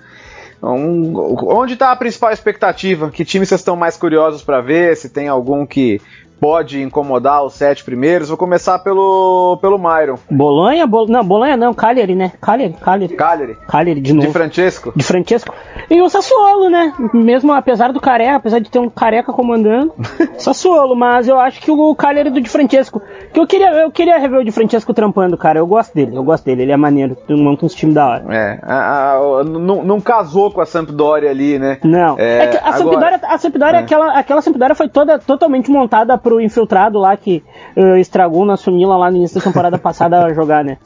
[0.62, 1.14] um,
[1.48, 3.10] onde está a principal expectativa?
[3.10, 4.96] Que times vocês estão mais curiosos para ver?
[4.96, 6.00] Se tem algum que
[6.42, 8.30] pode incomodar os sete primeiros.
[8.30, 10.18] Vou começar pelo, pelo Myron.
[10.30, 10.88] Bolonha?
[10.88, 11.08] Bol...
[11.08, 12.32] Não, Bolonha não, Cagliari, né?
[12.42, 13.16] Cagliari, Cagliari.
[13.16, 13.58] Cagliari.
[13.68, 14.26] Cagliari de novo.
[14.26, 14.92] De Francesco.
[14.96, 15.54] De Francesco.
[15.88, 16.94] E o Sassuolo, né?
[17.14, 19.94] Mesmo apesar do Careca, apesar de ter um Careca comandando,
[20.40, 23.00] Sassuolo, mas eu acho que o Cagliari do de Francesco,
[23.32, 25.60] que eu queria, eu queria rever o de Francesco trampando, cara.
[25.60, 28.26] Eu gosto dele, eu gosto dele, ele é maneiro, monta uns times da hora.
[28.36, 31.78] É, a, a, não, não casou com a Sampdoria ali, né?
[31.84, 32.18] Não.
[32.18, 33.84] É, é que a Sampdoria, a Sampdoria é.
[33.84, 37.44] aquela, aquela Sampdoria foi toda totalmente montada pro infiltrado lá que
[37.76, 40.78] uh, estragou nosso Milan lá no início da temporada passada a jogar, né?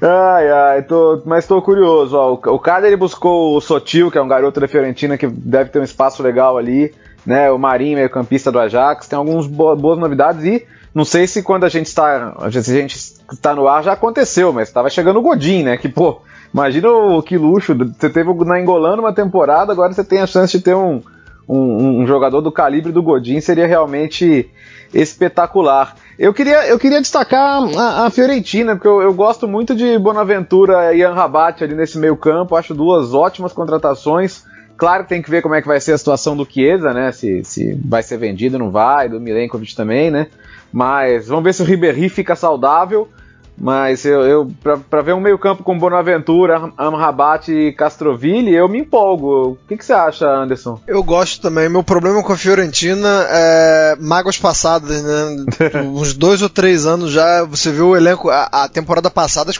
[0.00, 2.16] Ai, ai, tô, mas tô curioso.
[2.16, 5.26] Ó, o, o cara ele buscou o Sotil, que é um garoto da Fiorentina que
[5.26, 6.94] deve ter um espaço legal ali,
[7.26, 7.50] né?
[7.50, 11.42] O Marinho, meio campista do Ajax, tem algumas bo boas novidades e não sei se
[11.42, 15.22] quando a gente está, a gente está no ar já aconteceu, mas estava chegando o
[15.22, 15.76] Godin, né?
[15.76, 16.20] Que pô,
[16.52, 17.74] Imagina o que luxo.
[17.74, 21.00] Você teve na Engolando uma temporada, agora você tem a chance de ter um,
[21.48, 24.50] um, um jogador do calibre do Godin, seria realmente
[24.94, 25.96] espetacular.
[26.18, 30.94] Eu queria, eu queria destacar a, a Fiorentina, porque eu, eu, gosto muito de Bonaventura
[30.94, 34.44] e Anrabat ali nesse meio campo, acho duas ótimas contratações.
[34.76, 37.12] Claro que tem que ver como é que vai ser a situação do Chiesa, né?
[37.12, 40.26] Se, se vai ser vendido, não vai, do Milenkovic também, né?
[40.72, 43.08] Mas vamos ver se o Ribéry fica saudável.
[43.56, 44.52] Mas eu, eu
[44.90, 49.50] para ver um meio-campo com Bonaventura, Amrabat e Castroville, eu me empolgo.
[49.50, 50.80] O que, que, você acha, Anderson?
[50.86, 51.68] Eu gosto também.
[51.68, 55.46] Meu problema com a Fiorentina é mágoas passadas, né?
[55.84, 58.30] Uns dois ou três anos já, você viu o elenco.
[58.30, 59.52] A, a temporada passada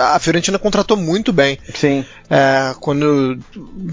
[0.00, 1.58] a Fiorentina contratou muito bem.
[1.74, 2.04] Sim.
[2.28, 3.38] É, quando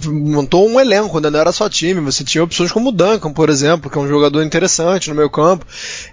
[0.05, 3.49] montou um elenco, quando não era só time, você tinha opções como o Duncan, por
[3.49, 5.65] exemplo, que é um jogador interessante no meio campo.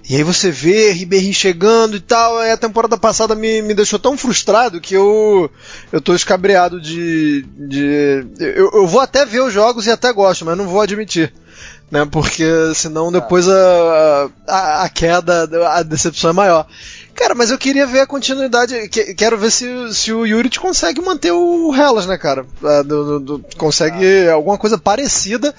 [0.09, 3.99] E aí você vê Ribéry chegando e tal, aí a temporada passada me, me deixou
[3.99, 5.49] tão frustrado que eu,
[5.93, 7.47] eu tô escabreado de.
[7.57, 11.33] de eu, eu vou até ver os jogos e até gosto, mas não vou admitir.
[11.91, 12.45] Né, porque
[12.75, 16.67] senão depois a, a, a queda, a decepção é maior.
[17.15, 18.89] Cara, mas eu queria ver a continuidade.
[18.89, 22.45] quero ver se, se o Yuri consegue manter o Hellas, né, cara?
[22.65, 24.33] É, do, do, do, consegue ah.
[24.33, 25.55] alguma coisa parecida.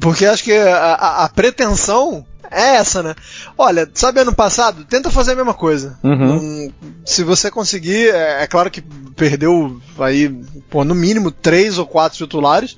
[0.00, 3.14] Porque acho que a, a, a, pretensão é essa, né?
[3.56, 4.84] Olha, sabe ano passado?
[4.84, 5.98] Tenta fazer a mesma coisa.
[6.02, 6.36] Uhum.
[6.36, 6.72] Um,
[7.04, 8.82] se você conseguir, é, é, claro que
[9.16, 10.28] perdeu aí,
[10.70, 12.76] pô, no mínimo três ou quatro titulares.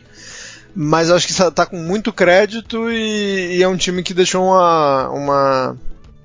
[0.75, 5.09] Mas acho que tá com muito crédito e, e é um time que deixou uma,
[5.09, 5.77] uma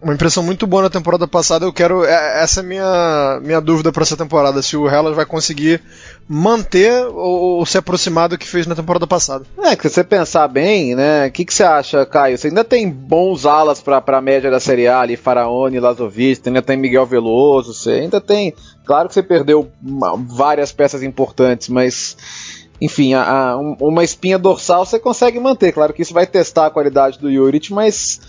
[0.04, 1.66] uma impressão muito boa na temporada passada.
[1.66, 2.04] Eu quero.
[2.04, 4.62] É, essa é a minha, minha dúvida para essa temporada.
[4.62, 5.82] Se o Hellas vai conseguir
[6.28, 9.46] manter ou, ou, se aproximar do que fez na temporada passada.
[9.60, 11.28] É, que se você pensar bem, né?
[11.28, 12.38] O que, que você acha, Caio?
[12.38, 16.62] Você ainda tem bons alas para a média da Série A ali, Faraone, Lazovic, ainda
[16.62, 18.54] tem Miguel Veloso, você ainda tem.
[18.86, 19.70] Claro que você perdeu
[20.28, 22.18] várias peças importantes, mas
[22.80, 25.72] enfim, a, a, uma espinha dorsal você consegue manter.
[25.72, 28.20] Claro que isso vai testar a qualidade do Juric, mas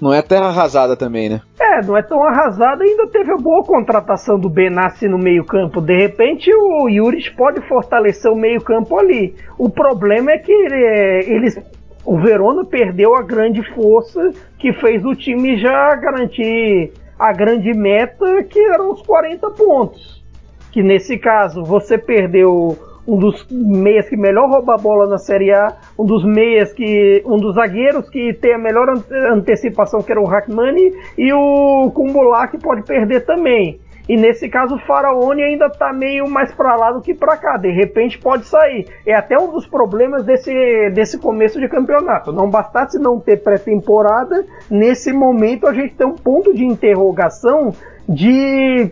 [0.00, 1.40] não é terra arrasada também, né?
[1.60, 2.84] É, não é tão arrasada.
[2.84, 5.80] Ainda teve a boa contratação do Benassi no meio-campo.
[5.80, 9.34] De repente, o Yuris pode fortalecer o meio-campo ali.
[9.58, 11.58] O problema é que é, eles.
[12.04, 18.42] O Verona perdeu a grande força que fez o time já garantir a grande meta,
[18.44, 20.24] que eram os 40 pontos.
[20.70, 22.78] Que nesse caso você perdeu
[23.08, 27.22] um dos meias que melhor rouba a bola na Série A, um dos meias que.
[27.24, 28.86] um dos zagueiros que tem a melhor
[29.32, 33.80] antecipação, que era o Hackmani, e o Kumbula que pode perder também.
[34.06, 37.58] E nesse caso o Faraone ainda está meio mais para lá do que para cá.
[37.58, 38.86] De repente pode sair.
[39.06, 42.32] É até um dos problemas desse, desse começo de campeonato.
[42.32, 47.74] Não bastasse não ter pré-temporada, nesse momento a gente tem um ponto de interrogação
[48.08, 48.90] de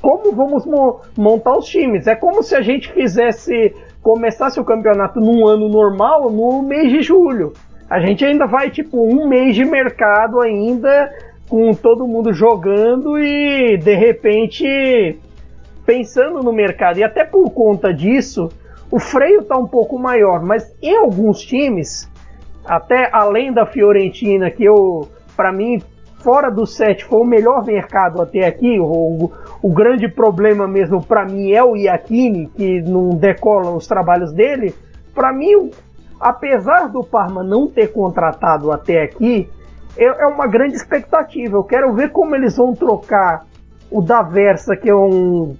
[0.00, 2.06] como vamos mo montar os times.
[2.06, 7.02] É como se a gente fizesse, começasse o campeonato num ano normal, no mês de
[7.02, 7.52] julho.
[7.88, 11.12] A gente ainda vai, tipo, um mês de mercado ainda,
[11.48, 15.18] com todo mundo jogando e, de repente,
[15.84, 16.98] pensando no mercado.
[16.98, 18.48] E até por conta disso,
[18.90, 20.40] o freio está um pouco maior.
[20.40, 22.08] Mas em alguns times,
[22.64, 25.82] até além da Fiorentina, que eu, para mim,
[26.22, 28.78] fora do set foi o melhor mercado até aqui.
[28.78, 29.32] O,
[29.62, 34.74] o grande problema mesmo para mim é o Iacchini, que não decola os trabalhos dele.
[35.14, 35.70] Para mim,
[36.18, 39.48] apesar do Parma não ter contratado até aqui,
[39.96, 41.56] é, é, uma grande expectativa.
[41.56, 43.46] Eu quero ver como eles vão trocar
[43.90, 45.56] o Daversa, que é um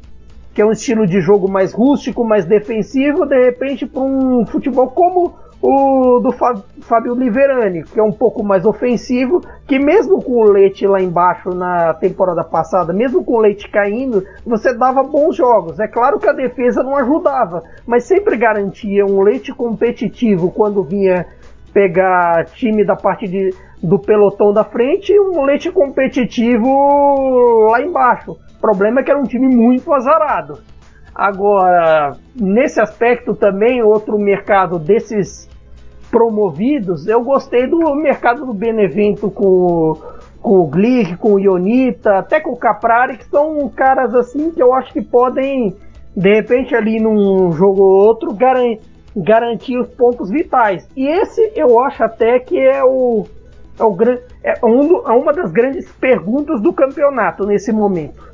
[0.53, 4.89] que é um estilo de jogo mais rústico, mais defensivo, de repente para um futebol
[4.89, 10.51] como o do Fábio Liverani, que é um pouco mais ofensivo, que mesmo com o
[10.51, 15.79] Leite lá embaixo na temporada passada, mesmo com o Leite caindo, você dava bons jogos.
[15.79, 21.27] É claro que a defesa não ajudava, mas sempre garantia um Leite competitivo quando vinha
[21.75, 28.33] pegar time da parte de, do pelotão da frente e um Leite competitivo lá embaixo.
[28.33, 30.59] O problema é que era um time muito azarado.
[31.21, 35.47] Agora, nesse aspecto também, outro mercado desses
[36.11, 40.01] promovidos, eu gostei do mercado do Benevento com,
[40.41, 44.63] com o Glick, com o Ionita, até com o Caprari, que são caras assim que
[44.63, 45.77] eu acho que podem,
[46.17, 48.79] de repente, ali num jogo ou outro, garan
[49.15, 50.89] garantir os pontos vitais.
[50.97, 53.27] E esse eu acho até que é o.
[53.79, 53.97] É, o,
[54.43, 58.30] é, um, é uma das grandes perguntas do campeonato nesse momento.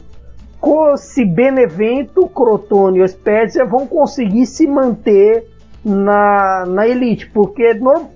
[0.97, 5.47] Se Benevento, Crotone e Spezia vão conseguir se manter
[5.85, 8.11] na, na elite, porque no,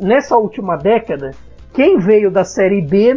[0.00, 1.30] nessa última década,
[1.72, 3.14] quem veio da Série B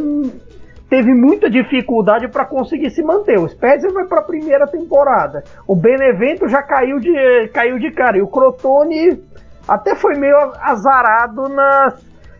[0.89, 3.39] teve muita dificuldade para conseguir se manter.
[3.39, 5.43] O Spezia vai para a primeira temporada.
[5.65, 8.17] O Benevento já caiu de, caiu de cara.
[8.17, 9.21] E o Crotone
[9.67, 11.43] até foi meio azarado.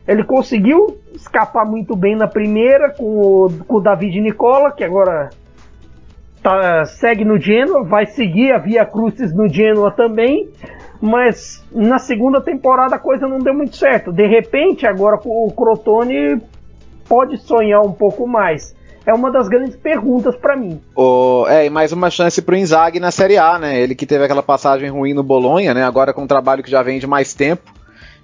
[0.07, 5.29] Ele conseguiu escapar muito bem na primeira com o, com o David Nicola, que agora
[6.47, 10.49] tá, segue no Genoa, vai seguir a Via Crucis no Genoa também,
[11.01, 14.13] mas na segunda temporada a coisa não deu muito certo.
[14.13, 16.41] De repente, agora o Crotone
[17.07, 18.73] pode sonhar um pouco mais?
[19.05, 20.81] É uma das grandes perguntas para mim.
[20.95, 23.79] Oh, é, e mais uma chance pro Inzaghi na Série A, né?
[23.79, 25.83] Ele que teve aquela passagem ruim no Bolonha, né?
[25.83, 27.73] Agora com um trabalho que já vem de mais tempo.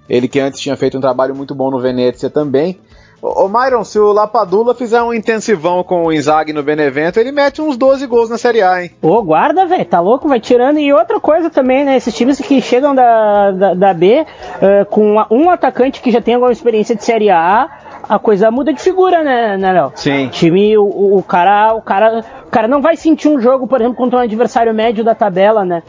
[0.08, 2.78] Ele que antes tinha feito um trabalho muito bom no Venezia também.
[3.26, 7.62] Ô, Myron, se o Lapadula fizer um intensivão com o Inzaghi no Benevento, ele mete
[7.62, 8.90] uns 12 gols na Série A, hein?
[9.00, 10.78] Ô, guarda, velho, tá louco, vai tirando.
[10.78, 11.96] E outra coisa também, né?
[11.96, 16.34] Esses times que chegam da, da, da B uh, com um atacante que já tem
[16.34, 17.70] alguma experiência de Série A,
[18.06, 19.92] a coisa muda de figura, né, né Léo?
[19.94, 20.26] Sim.
[20.26, 23.80] O time, o, o, cara, o cara, o cara não vai sentir um jogo, por
[23.80, 25.82] exemplo, contra um adversário médio da tabela, né?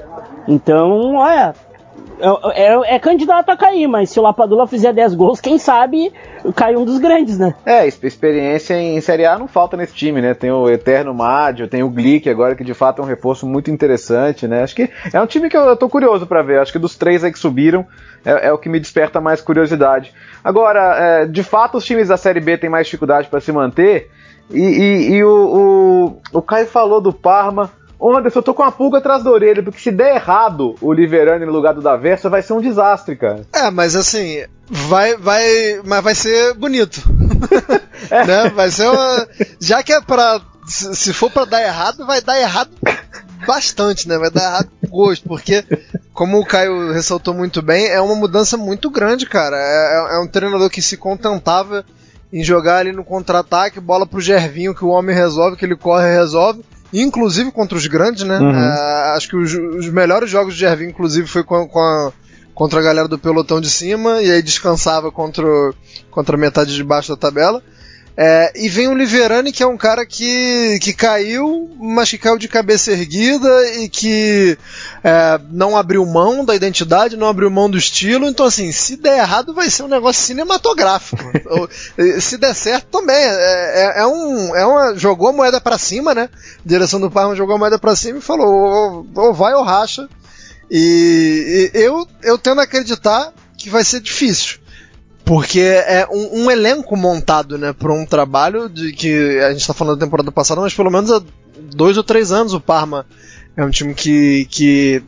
[0.48, 1.54] Então, olha,
[2.20, 6.14] é, é, é, candidato a cair, mas se o Lapadula fizer 10 gols, quem sabe
[6.56, 7.56] cai um dos grandes, né?
[7.66, 10.34] É, experiência em Série A não falta nesse time, né?
[10.34, 13.70] Tem o Eterno Mádio, tem o Glick agora, que de fato é um reforço muito
[13.70, 14.64] interessante, né?
[14.64, 16.60] Acho que é um time que eu, eu tô curioso para ver.
[16.60, 17.86] Acho que dos três aí que subiram,
[18.24, 20.14] é, é, o que me desperta mais curiosidade.
[20.44, 24.10] Agora, é, de fato, os times da Série B têm mais dificuldade para se manter.
[24.50, 27.72] E, e, e o, o, o Caio falou do Parma.
[28.06, 30.94] Ô Anderson, eu tô com uma pulga atrás da orelha, porque se der errado o
[30.94, 33.42] Liverani no lugar do Daversa, vai ser um desastre, cara.
[33.52, 37.02] É, mas assim, vai, vai, mas vai ser bonito.
[38.12, 38.24] é.
[38.24, 38.50] né?
[38.52, 39.28] Vai ser uma,
[39.60, 42.70] já que é pra, se for para dar errado, vai dar errado
[43.44, 44.20] bastante, né?
[44.20, 45.66] Vai dar errado gosto, porque,
[46.14, 49.58] como o Caio ressaltou muito bem, é uma mudança muito grande, cara.
[49.58, 51.84] É, é, é um treinador que se contentava
[52.32, 56.08] em jogar ali no contra-ataque, bola pro Gervinho, que o homem resolve, que ele corre
[56.08, 56.64] e resolve
[56.94, 58.40] inclusive contra os grandes, né?
[58.40, 58.52] Uhum.
[58.52, 62.12] É, acho que os, os, melhores jogos de Gervin, inclusive, foi com, com a,
[62.54, 65.46] contra a galera do pelotão de cima, e aí descansava contra,
[66.10, 67.62] contra a metade de baixo da tabela.
[68.18, 72.38] É, e vem o Liverani, que é um cara que, que caiu, mas que caiu
[72.38, 74.58] de cabeça erguida e que
[75.04, 78.26] é, não abriu mão da identidade, não abriu mão do estilo.
[78.26, 81.24] Então, assim, se der errado, vai ser um negócio cinematográfico.
[82.22, 83.18] se der certo, também.
[83.18, 86.30] É, é, é, um, é uma, jogou a moeda para cima, né?
[86.34, 89.64] A direção do Parma jogou a moeda para cima e falou: ou, ou vai ou
[89.64, 90.08] racha.
[90.72, 94.60] E, e eu, eu tendo a acreditar que vai ser difícil.
[95.26, 99.74] Porque é um, um elenco montado, né, para um trabalho de que a gente está
[99.74, 101.22] falando da temporada passada, mas pelo menos há
[101.76, 103.06] dois ou três anos o Parma
[103.58, 105.02] é um time que, que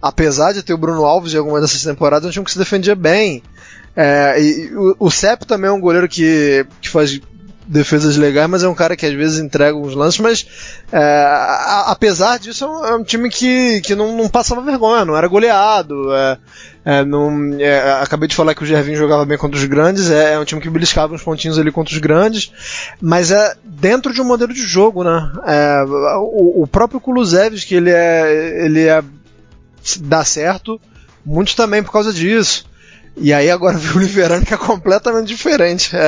[0.00, 2.58] apesar de ter o Bruno Alves em algumas dessas temporadas, é um time que se
[2.58, 3.42] defendia bem.
[3.96, 7.20] É, e o, o Sepp também é um goleiro que, que faz
[7.66, 10.46] defesas legais, mas é um cara que às vezes entrega uns lances, mas
[10.90, 15.04] é, a, apesar disso é um, é um, time que, que não, não, passava vergonha,
[15.04, 16.12] não era goleado.
[16.12, 16.38] É,
[16.84, 20.34] é não, é, acabei de falar que o Gervinho jogava bem contra os grandes, é,
[20.34, 22.52] é, um time que beliscava uns pontinhos ali contra os grandes,
[23.00, 25.32] mas é dentro de um modelo de jogo, né?
[26.18, 29.02] O, o, próprio Kulusevski, que ele é, ele é
[30.00, 30.80] dá certo,
[31.24, 32.64] muito também por causa disso.
[33.16, 35.94] E aí agora viu o Liverano que é completamente diferente.
[35.94, 35.98] É,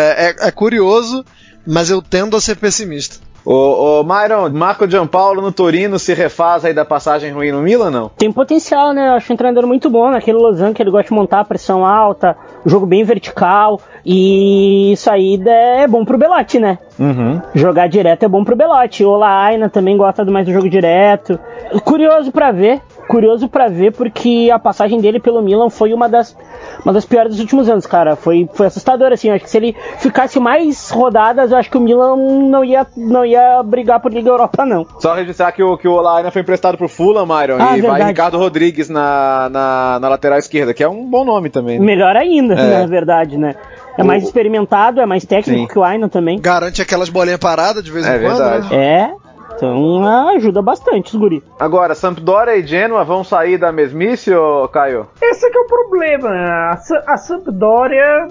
[0.40, 1.24] é, é, curioso,
[1.66, 3.16] mas eu tendo a ser pessimista.
[3.44, 7.90] Ô, ô Myron, Marco Giampaolo no Torino se refaz aí da passagem ruim no Milan,
[7.90, 8.08] não?
[8.08, 9.08] Tem potencial, né?
[9.08, 11.84] Eu acho um treinador muito bom naquele Lausanne que ele gosta de montar a pressão
[11.84, 16.78] alta, jogo bem vertical, e isso aí é bom pro Belotti, né?
[16.98, 17.40] Uhum.
[17.54, 19.04] Jogar direto é bom pro Belotti.
[19.04, 21.38] O Laina também gosta mais do jogo direto.
[21.84, 26.36] Curioso para ver curioso para ver porque a passagem dele pelo Milan foi uma das,
[26.84, 28.16] uma das piores dos últimos anos, cara.
[28.16, 29.28] Foi, foi assustador, assim.
[29.28, 32.86] Eu acho que se ele ficasse mais rodadas, eu acho que o Milan não ia,
[32.96, 34.86] não ia brigar por Liga Europa, não.
[34.98, 38.00] Só registrar que o, que o Olaina foi emprestado pro Fulham, Myron, ah, e verdade.
[38.00, 41.78] vai Ricardo Rodrigues na, na, na, lateral esquerda, que é um bom nome também.
[41.78, 41.84] Né?
[41.84, 42.80] Melhor ainda, é.
[42.80, 43.54] na verdade, né?
[43.96, 45.66] É mais experimentado, é mais técnico Sim.
[45.68, 46.40] que o Aina também.
[46.40, 48.38] Garante aquelas bolinhas paradas de vez em é quando.
[48.38, 48.70] Verdade.
[48.70, 48.76] Né?
[48.76, 49.23] É.
[49.64, 51.42] Então ajuda bastante os guri.
[51.58, 55.06] Agora, Sampdoria e Genoa vão sair da mesmice, ô Caio?
[55.22, 56.28] Esse é que é o problema.
[56.28, 56.72] A,
[57.06, 58.28] a Sampdoria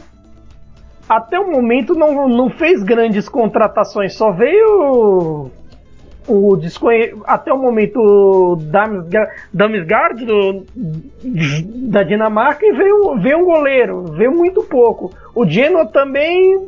[1.09, 5.49] até o momento não, não fez grandes contratações, só veio
[6.27, 7.13] o desconhe...
[7.25, 8.55] até o momento o
[9.53, 10.65] Damsgaard do,
[11.89, 15.11] da Dinamarca e veio, veio um goleiro, veio muito pouco.
[15.36, 16.65] O Genoa também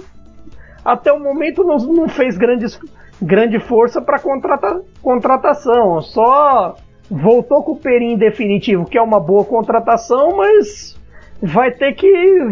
[0.84, 2.80] até o momento não, não fez grandes
[3.22, 6.02] grande força para contrata contratação.
[6.02, 6.76] Só
[7.10, 11.00] voltou com o Perim definitivo, que é uma boa contratação, mas
[11.42, 12.50] vai ter que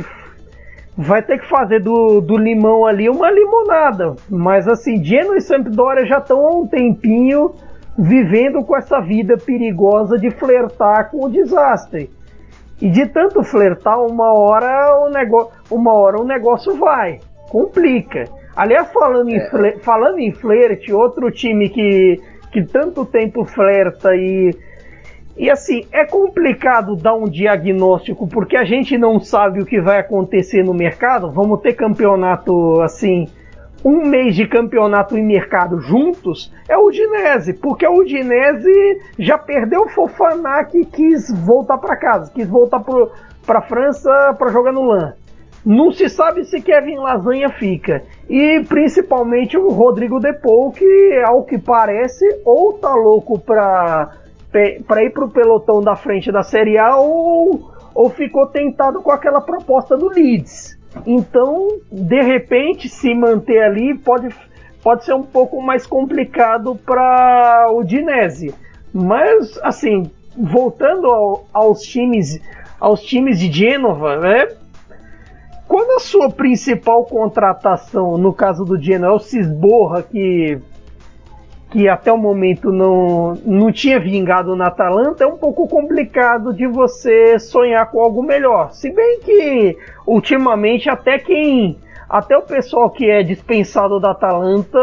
[0.96, 4.16] vai ter que fazer do, do limão ali uma limonada.
[4.30, 7.52] Mas assim, Genoa e Sampdoria já estão há um tempinho
[7.98, 12.10] vivendo com essa vida perigosa de flertar com o desastre.
[12.82, 18.26] E de tanto flertar, uma hora o negócio, uma hora o negócio vai, complica.
[18.56, 19.78] Aliás, falando em, é.
[19.80, 24.52] falando em flerte, outro time que, que tanto tempo flerta e
[25.36, 30.00] e assim, é complicado dar um diagnóstico porque a gente não sabe o que vai
[30.00, 31.32] acontecer no mercado.
[31.32, 33.28] Vamos ter campeonato assim,
[33.84, 36.54] um mês de campeonato em mercado juntos.
[36.70, 42.32] É o Udinese, porque o Udinese já perdeu o Fofaná que quis voltar para casa,
[42.32, 42.84] quis voltar
[43.44, 45.14] para França para jogar no LAN.
[45.66, 48.04] Não se sabe se Kevin Lasanha fica.
[48.30, 54.18] E principalmente o Rodrigo Depou, que ao que parece, ou tá louco para
[54.88, 59.10] para ir para o pelotão da frente da Série A ou, ou ficou tentado com
[59.10, 60.78] aquela proposta do Leeds.
[61.08, 64.30] Então, de repente, se manter ali pode,
[64.84, 68.54] pode ser um pouco mais complicado para o Dinese.
[68.94, 72.40] Mas, assim, voltando ao, aos times
[72.80, 74.50] aos times de Gênova, né?
[75.74, 80.60] Quando a sua principal contratação, no caso do Genoa, o Cisborra, que
[81.72, 86.68] que até o momento não, não tinha vingado na Atalanta, é um pouco complicado de
[86.68, 88.72] você sonhar com algo melhor.
[88.72, 94.78] Se bem que ultimamente até quem até o pessoal que é dispensado da Atalanta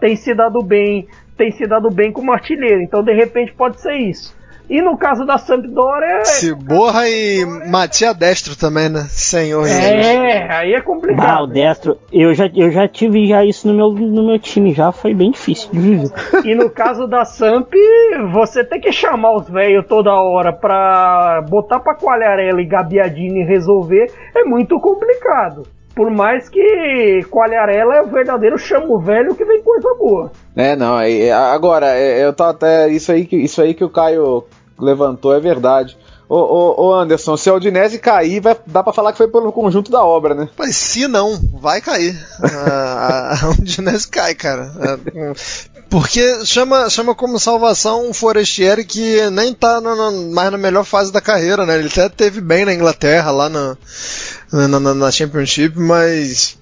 [0.00, 2.82] tem se dado bem, tem se dado bem como artilheiro.
[2.82, 4.38] Então de repente pode ser isso.
[4.70, 6.24] E no caso da Sampdoria.
[6.24, 9.04] Ciborra e Matia Destro também, né?
[9.08, 9.66] Senhor.
[9.66, 11.28] É, aí é complicado.
[11.28, 14.72] Ah, o Destro, eu já, eu já tive já isso no meu, no meu time,
[14.72, 16.10] já foi bem difícil de viver.
[16.50, 17.72] E no caso da Samp,
[18.32, 24.10] você tem que chamar os velhos toda hora pra botar pra Qualharela e Gabiadini resolver,
[24.34, 25.64] é muito complicado.
[25.94, 30.30] Por mais que Qualharela é o verdadeiro chamo velho que vem coisa boa.
[30.56, 30.96] É, não,
[31.52, 32.88] agora, é, eu tô até.
[32.88, 34.44] Isso aí, isso aí que o Caio
[34.80, 35.96] levantou é verdade.
[36.28, 39.52] Ô, ô, ô, Anderson, se a Udinese cair, vai, dá pra falar que foi pelo
[39.52, 40.48] conjunto da obra, né?
[40.56, 42.16] Mas se não, vai cair.
[42.40, 44.72] a, a cai, cara.
[45.12, 45.32] É,
[45.90, 50.84] porque chama, chama como salvação um Forestieri que nem tá no, no, mais na melhor
[50.84, 51.76] fase da carreira, né?
[51.76, 53.76] Ele até teve bem na Inglaterra, lá na,
[54.52, 56.56] na, na Championship, mas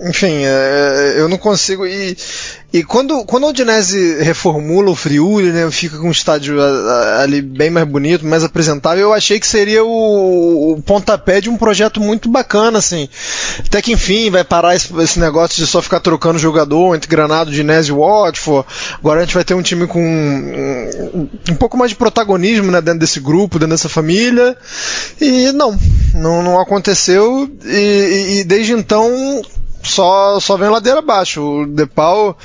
[0.00, 1.86] enfim, é, eu não consigo.
[1.86, 2.16] E,
[2.74, 6.60] e quando, quando o Udinese reformula o Friuli, né, fica com um estádio
[7.20, 11.56] ali bem mais bonito, mais apresentável, eu achei que seria o, o pontapé de um
[11.56, 13.08] projeto muito bacana, assim.
[13.64, 17.48] Até que enfim vai parar esse, esse negócio de só ficar trocando jogador entre Granado,
[17.52, 18.66] Udinese e Watford.
[18.98, 22.80] Agora a gente vai ter um time com um, um pouco mais de protagonismo né,
[22.80, 24.56] dentro desse grupo, dentro dessa família.
[25.20, 25.78] E não,
[26.12, 27.48] não, não aconteceu.
[27.64, 29.40] e, e desde então
[29.84, 31.42] só, só vem ladeira abaixo.
[31.42, 32.36] O Depau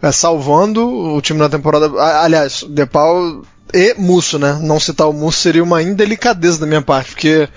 [0.00, 1.90] é, salvando o time na temporada.
[2.20, 3.42] Aliás, Depau
[3.72, 4.58] e Musso, né?
[4.62, 7.48] Não citar o Musso seria uma indelicadeza da minha parte, porque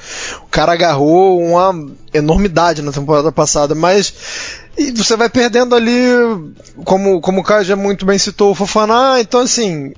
[0.44, 1.74] o cara agarrou uma
[2.14, 4.14] enormidade na temporada passada, mas
[4.78, 6.08] e você vai perdendo ali,
[6.86, 9.94] como, como o Caio já muito bem citou o Fofaná, então assim,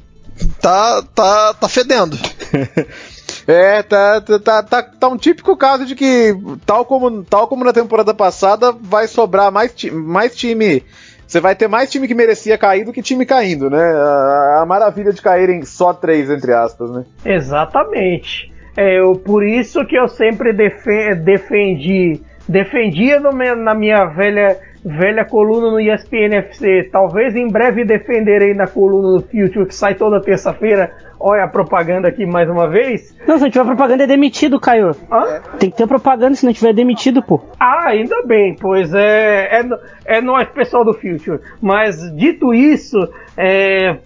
[0.61, 2.17] tá, tá, tá fedendo.
[3.49, 6.35] É, tá, tá, tá, tá um típico caso de que,
[6.67, 10.83] tal como, tal como na temporada passada, vai sobrar mais, mais time.
[11.25, 13.81] Você vai ter mais time que merecia cair do que time caindo, né?
[13.81, 17.05] A, a maravilha de caírem só três, entre aspas, né?
[17.25, 18.53] Exatamente.
[18.77, 25.71] É, eu, por isso que eu sempre defendi, defendia no, na minha velha velha coluna
[25.71, 26.89] no ESPN FC.
[26.91, 30.91] Talvez em breve defenderei na coluna do Future, que sai toda terça-feira.
[31.19, 33.13] Olha a propaganda aqui mais uma vez.
[33.27, 34.91] Não, se não tiver propaganda é demitido, Caio.
[35.11, 35.41] Hã?
[35.59, 37.41] Tem que ter propaganda, se não tiver demitido, pô.
[37.59, 39.69] Ah, ainda bem, pois é, é,
[40.05, 41.41] é nós, pessoal do Future.
[41.61, 42.97] Mas dito isso,
[43.35, 43.97] é,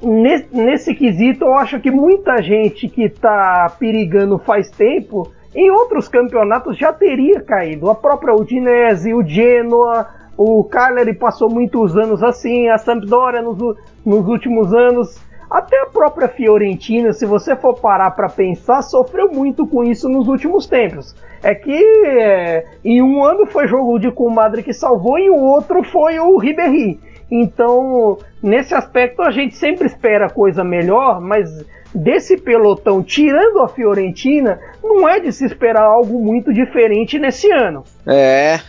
[0.00, 6.06] nesse, nesse quesito, eu acho que muita gente que tá perigando faz tempo em outros
[6.06, 7.90] campeonatos já teria caído.
[7.90, 10.06] A própria Udinese, o Genoa,
[10.36, 13.58] o Cagliari passou muitos anos assim, a Sampdoria nos,
[14.06, 19.66] nos últimos anos, até a própria Fiorentina, se você for parar para pensar, sofreu muito
[19.66, 21.16] com isso nos últimos tempos.
[21.42, 25.82] É que é, em um ano foi jogo de comadre que salvou e o outro
[25.82, 27.00] foi o Ribéry.
[27.30, 31.64] Então, nesse aspecto a gente sempre espera coisa melhor, mas
[31.94, 37.84] desse pelotão, tirando a Fiorentina, não é de se esperar algo muito diferente nesse ano.
[38.06, 38.60] É.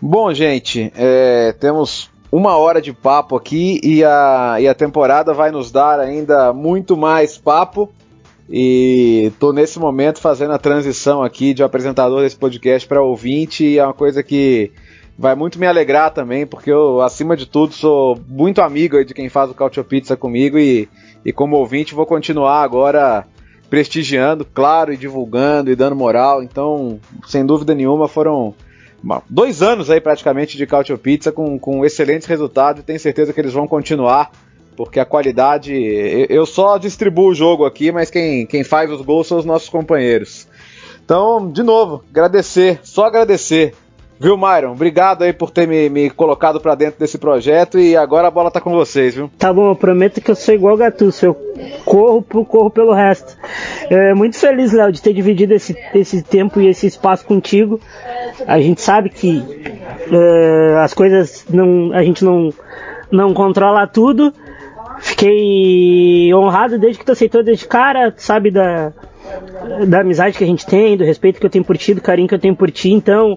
[0.00, 5.50] Bom, gente, é, temos uma hora de papo aqui e a, e a temporada vai
[5.50, 7.90] nos dar ainda muito mais papo.
[8.50, 13.78] E tô nesse momento fazendo a transição aqui de apresentador desse podcast para ouvinte, e
[13.78, 14.72] é uma coisa que
[15.22, 19.28] vai muito me alegrar também, porque eu, acima de tudo, sou muito amigo de quem
[19.28, 20.88] faz o Cautio Pizza comigo e,
[21.24, 23.24] e como ouvinte vou continuar agora
[23.70, 26.42] prestigiando, claro, e divulgando e dando moral.
[26.42, 28.52] Então, sem dúvida nenhuma, foram
[29.30, 33.40] dois anos aí praticamente de Cautio Pizza com, com excelentes resultados e tenho certeza que
[33.40, 34.32] eles vão continuar
[34.76, 35.72] porque a qualidade.
[36.28, 39.68] Eu só distribuo o jogo aqui, mas quem, quem faz os gols são os nossos
[39.68, 40.48] companheiros.
[41.04, 43.72] Então, de novo, agradecer, só agradecer.
[44.18, 44.72] Viu, Myron?
[44.72, 48.50] Obrigado aí por ter me, me colocado para dentro desse projeto e agora a bola
[48.50, 49.30] tá com vocês, viu?
[49.38, 51.34] Tá bom, eu prometo que eu sou igual Gatuso, eu
[51.84, 53.36] corro, corro pelo resto.
[53.90, 57.80] É, muito feliz, Léo, de ter dividido esse, esse tempo e esse espaço contigo.
[58.46, 59.44] A gente sabe que
[60.10, 62.50] é, as coisas não, a gente não,
[63.10, 64.32] não controla tudo,
[65.02, 68.92] Fiquei honrado desde que tu aceitou desde cara, sabe, da,
[69.86, 72.28] da amizade que a gente tem, do respeito que eu tenho por ti, do carinho
[72.28, 73.36] que eu tenho por ti, então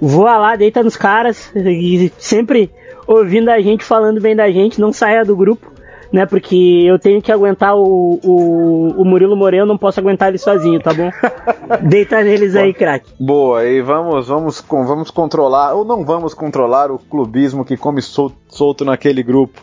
[0.00, 2.70] voa lá, deita nos caras e sempre
[3.06, 5.70] ouvindo a gente, falando bem da gente, não saia do grupo,
[6.12, 6.26] né?
[6.26, 10.80] Porque eu tenho que aguentar o, o, o Murilo Moreno, não posso aguentar ele sozinho,
[10.80, 11.10] tá bom?
[11.88, 13.12] Deita neles aí, craque.
[13.18, 18.84] Boa, e vamos, vamos, vamos controlar, ou não vamos controlar o clubismo que come solto
[18.84, 19.62] naquele grupo.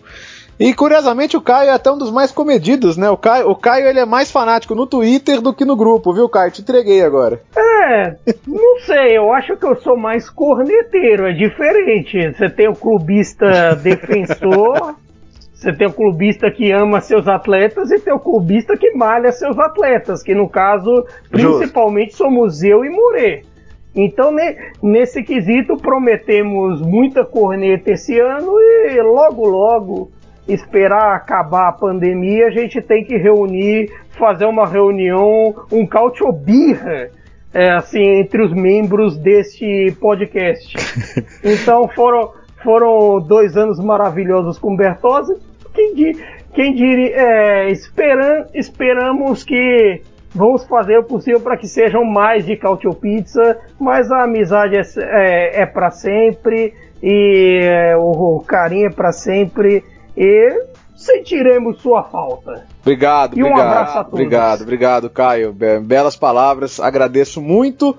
[0.59, 3.09] E curiosamente o Caio é até um dos mais comedidos, né?
[3.09, 6.29] O Caio, o Caio ele é mais fanático no Twitter do que no grupo, viu,
[6.29, 6.51] Caio?
[6.51, 7.41] Te entreguei agora.
[7.57, 8.15] É,
[8.47, 12.33] não sei, eu acho que eu sou mais corneteiro, é diferente.
[12.33, 14.95] Você tem o clubista defensor,
[15.53, 19.57] você tem o clubista que ama seus atletas e tem o clubista que malha seus
[19.57, 22.25] atletas, que no caso, principalmente Justo.
[22.25, 23.43] somos eu e Murê.
[23.95, 30.11] Então, ne, nesse quesito, prometemos muita corneta esse ano e logo, logo
[30.47, 37.09] esperar acabar a pandemia, a gente tem que reunir, fazer uma reunião, um cautiobirra,
[37.53, 40.75] é, assim, entre os membros deste podcast.
[41.43, 42.31] Então foram,
[42.63, 45.35] foram dois anos maravilhosos com Bertozzi.
[45.73, 46.13] Quem,
[46.53, 50.01] quem diria, é, esperam, esperamos que
[50.33, 54.81] vamos fazer o possível para que sejam mais de Cautio Pizza, mas a amizade é,
[54.97, 59.83] é, é para sempre e é, o carinho é para sempre
[60.15, 60.63] e
[60.95, 62.65] sentiremos sua falta.
[62.81, 64.19] Obrigado, e um obrigado, abraço a todos.
[64.19, 65.53] Obrigado, obrigado, Caio.
[65.81, 67.97] Belas palavras, agradeço muito.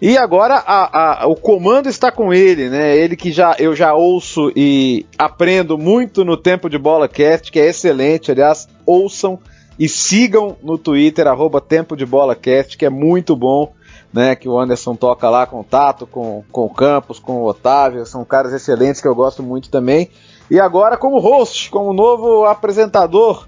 [0.00, 2.96] E agora a, a, o comando está com ele, né?
[2.96, 7.60] Ele que já eu já ouço e aprendo muito no Tempo de Bola Cast, que
[7.60, 8.32] é excelente.
[8.32, 9.38] Aliás, ouçam
[9.78, 13.72] e sigam no Twitter, arroba Tempo de Bola Cast, que é muito bom.
[14.12, 18.26] Né, que o Anderson toca lá contato com, com o Campos, com o Otávio, são
[18.26, 20.10] caras excelentes que eu gosto muito também.
[20.50, 23.46] E agora como host, como novo apresentador,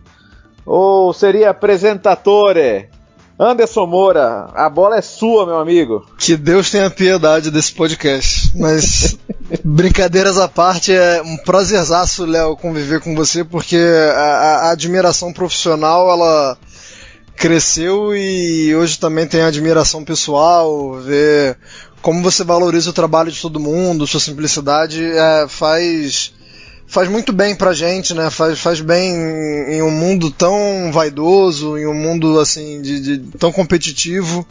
[0.65, 2.89] ou seria apresentatore,
[3.39, 6.07] Anderson Moura, a bola é sua, meu amigo.
[6.17, 8.53] Que Deus tenha piedade desse podcast.
[8.57, 9.19] Mas,
[9.65, 16.09] brincadeiras à parte, é um prazerzaço, Léo, conviver com você, porque a, a, admiração profissional,
[16.09, 16.57] ela
[17.35, 21.59] cresceu e hoje também tem admiração pessoal, ver
[22.01, 26.33] como você valoriza o trabalho de todo mundo, sua simplicidade, é, faz
[26.95, 28.31] faz muito bem pra gente, né?
[28.31, 29.13] Faz, faz bem
[29.69, 34.47] em, um mundo tão vaidoso, em um mundo assim de, de tão competitivo.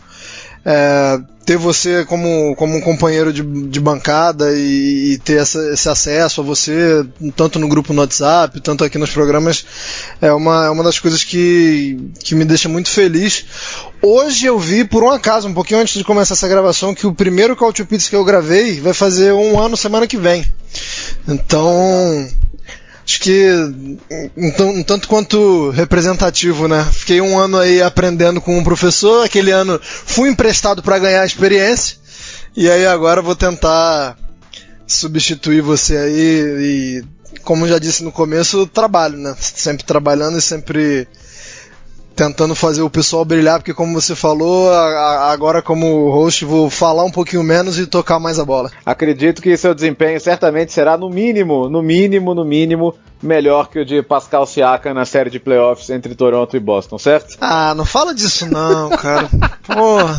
[0.66, 5.88] É, ter você como, como um companheiro de, de bancada e, e ter essa, esse
[5.88, 9.66] acesso a você, tanto no grupo no WhatsApp, tanto aqui nos programas,
[10.22, 13.46] é uma, é uma das coisas que, que me deixa muito feliz.
[14.06, 17.14] Hoje eu vi, por um acaso, um pouquinho antes de começar essa gravação, que o
[17.14, 20.46] primeiro Call to Pizza que eu gravei vai fazer um ano semana que vem.
[21.26, 22.28] Então,
[23.06, 23.48] acho que
[24.36, 26.86] um, tanto quanto representativo, né?
[26.92, 31.96] Fiquei um ano aí aprendendo com um professor, aquele ano fui emprestado para ganhar experiência,
[32.58, 34.18] e aí agora vou tentar
[34.86, 37.04] substituir você aí e,
[37.42, 39.34] como já disse no começo, trabalho, né?
[39.40, 41.08] Sempre trabalhando e sempre
[42.16, 46.70] tentando fazer o pessoal brilhar, porque como você falou, a, a, agora como host vou
[46.70, 48.72] falar um pouquinho menos e tocar mais a bola.
[48.86, 53.86] Acredito que seu desempenho certamente será no mínimo, no mínimo, no mínimo melhor que o
[53.86, 57.38] de Pascal Siakam na série de playoffs entre Toronto e Boston, certo?
[57.40, 59.30] Ah, não fala disso não, cara.
[59.66, 60.16] Porra,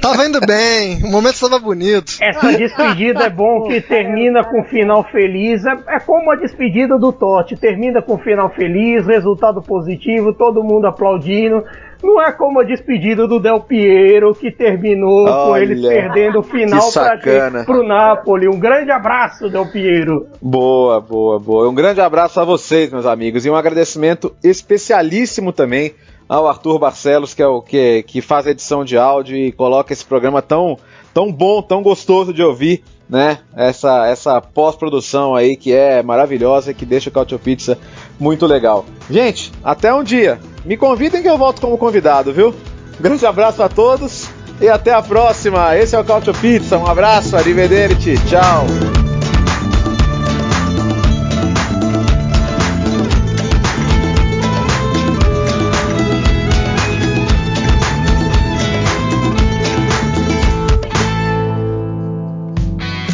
[0.00, 2.12] tava indo bem, o momento estava bonito.
[2.20, 6.98] Essa despedida é bom que termina com um final feliz, é, é como a despedida
[6.98, 11.64] do Totti, termina com um final feliz, resultado positivo, todo mundo aplaudindo.
[12.06, 16.42] Não é como a despedida do Del Piero, que terminou Olha, com eles perdendo o
[16.42, 18.46] final para o Napoli.
[18.46, 20.28] Um grande abraço, Del Piero.
[20.40, 21.68] Boa, boa, boa.
[21.68, 25.94] Um grande abraço a vocês, meus amigos, e um agradecimento especialíssimo também
[26.28, 29.92] ao Arthur Barcelos, que é o que, que faz a edição de áudio e coloca
[29.92, 30.78] esse programa tão,
[31.12, 33.38] tão bom, tão gostoso de ouvir, né?
[33.54, 37.78] Essa, essa pós-produção aí que é maravilhosa e que deixa o Cautio Pizza
[38.18, 38.84] muito legal.
[39.10, 40.40] Gente, até um dia.
[40.64, 42.54] Me convidem que eu volto como convidado, viu?
[43.00, 44.28] Grande abraço a todos
[44.60, 45.76] e até a próxima.
[45.76, 46.78] Esse é o Cautio Pizza.
[46.78, 48.95] Um abraço, arrivederci, tchau.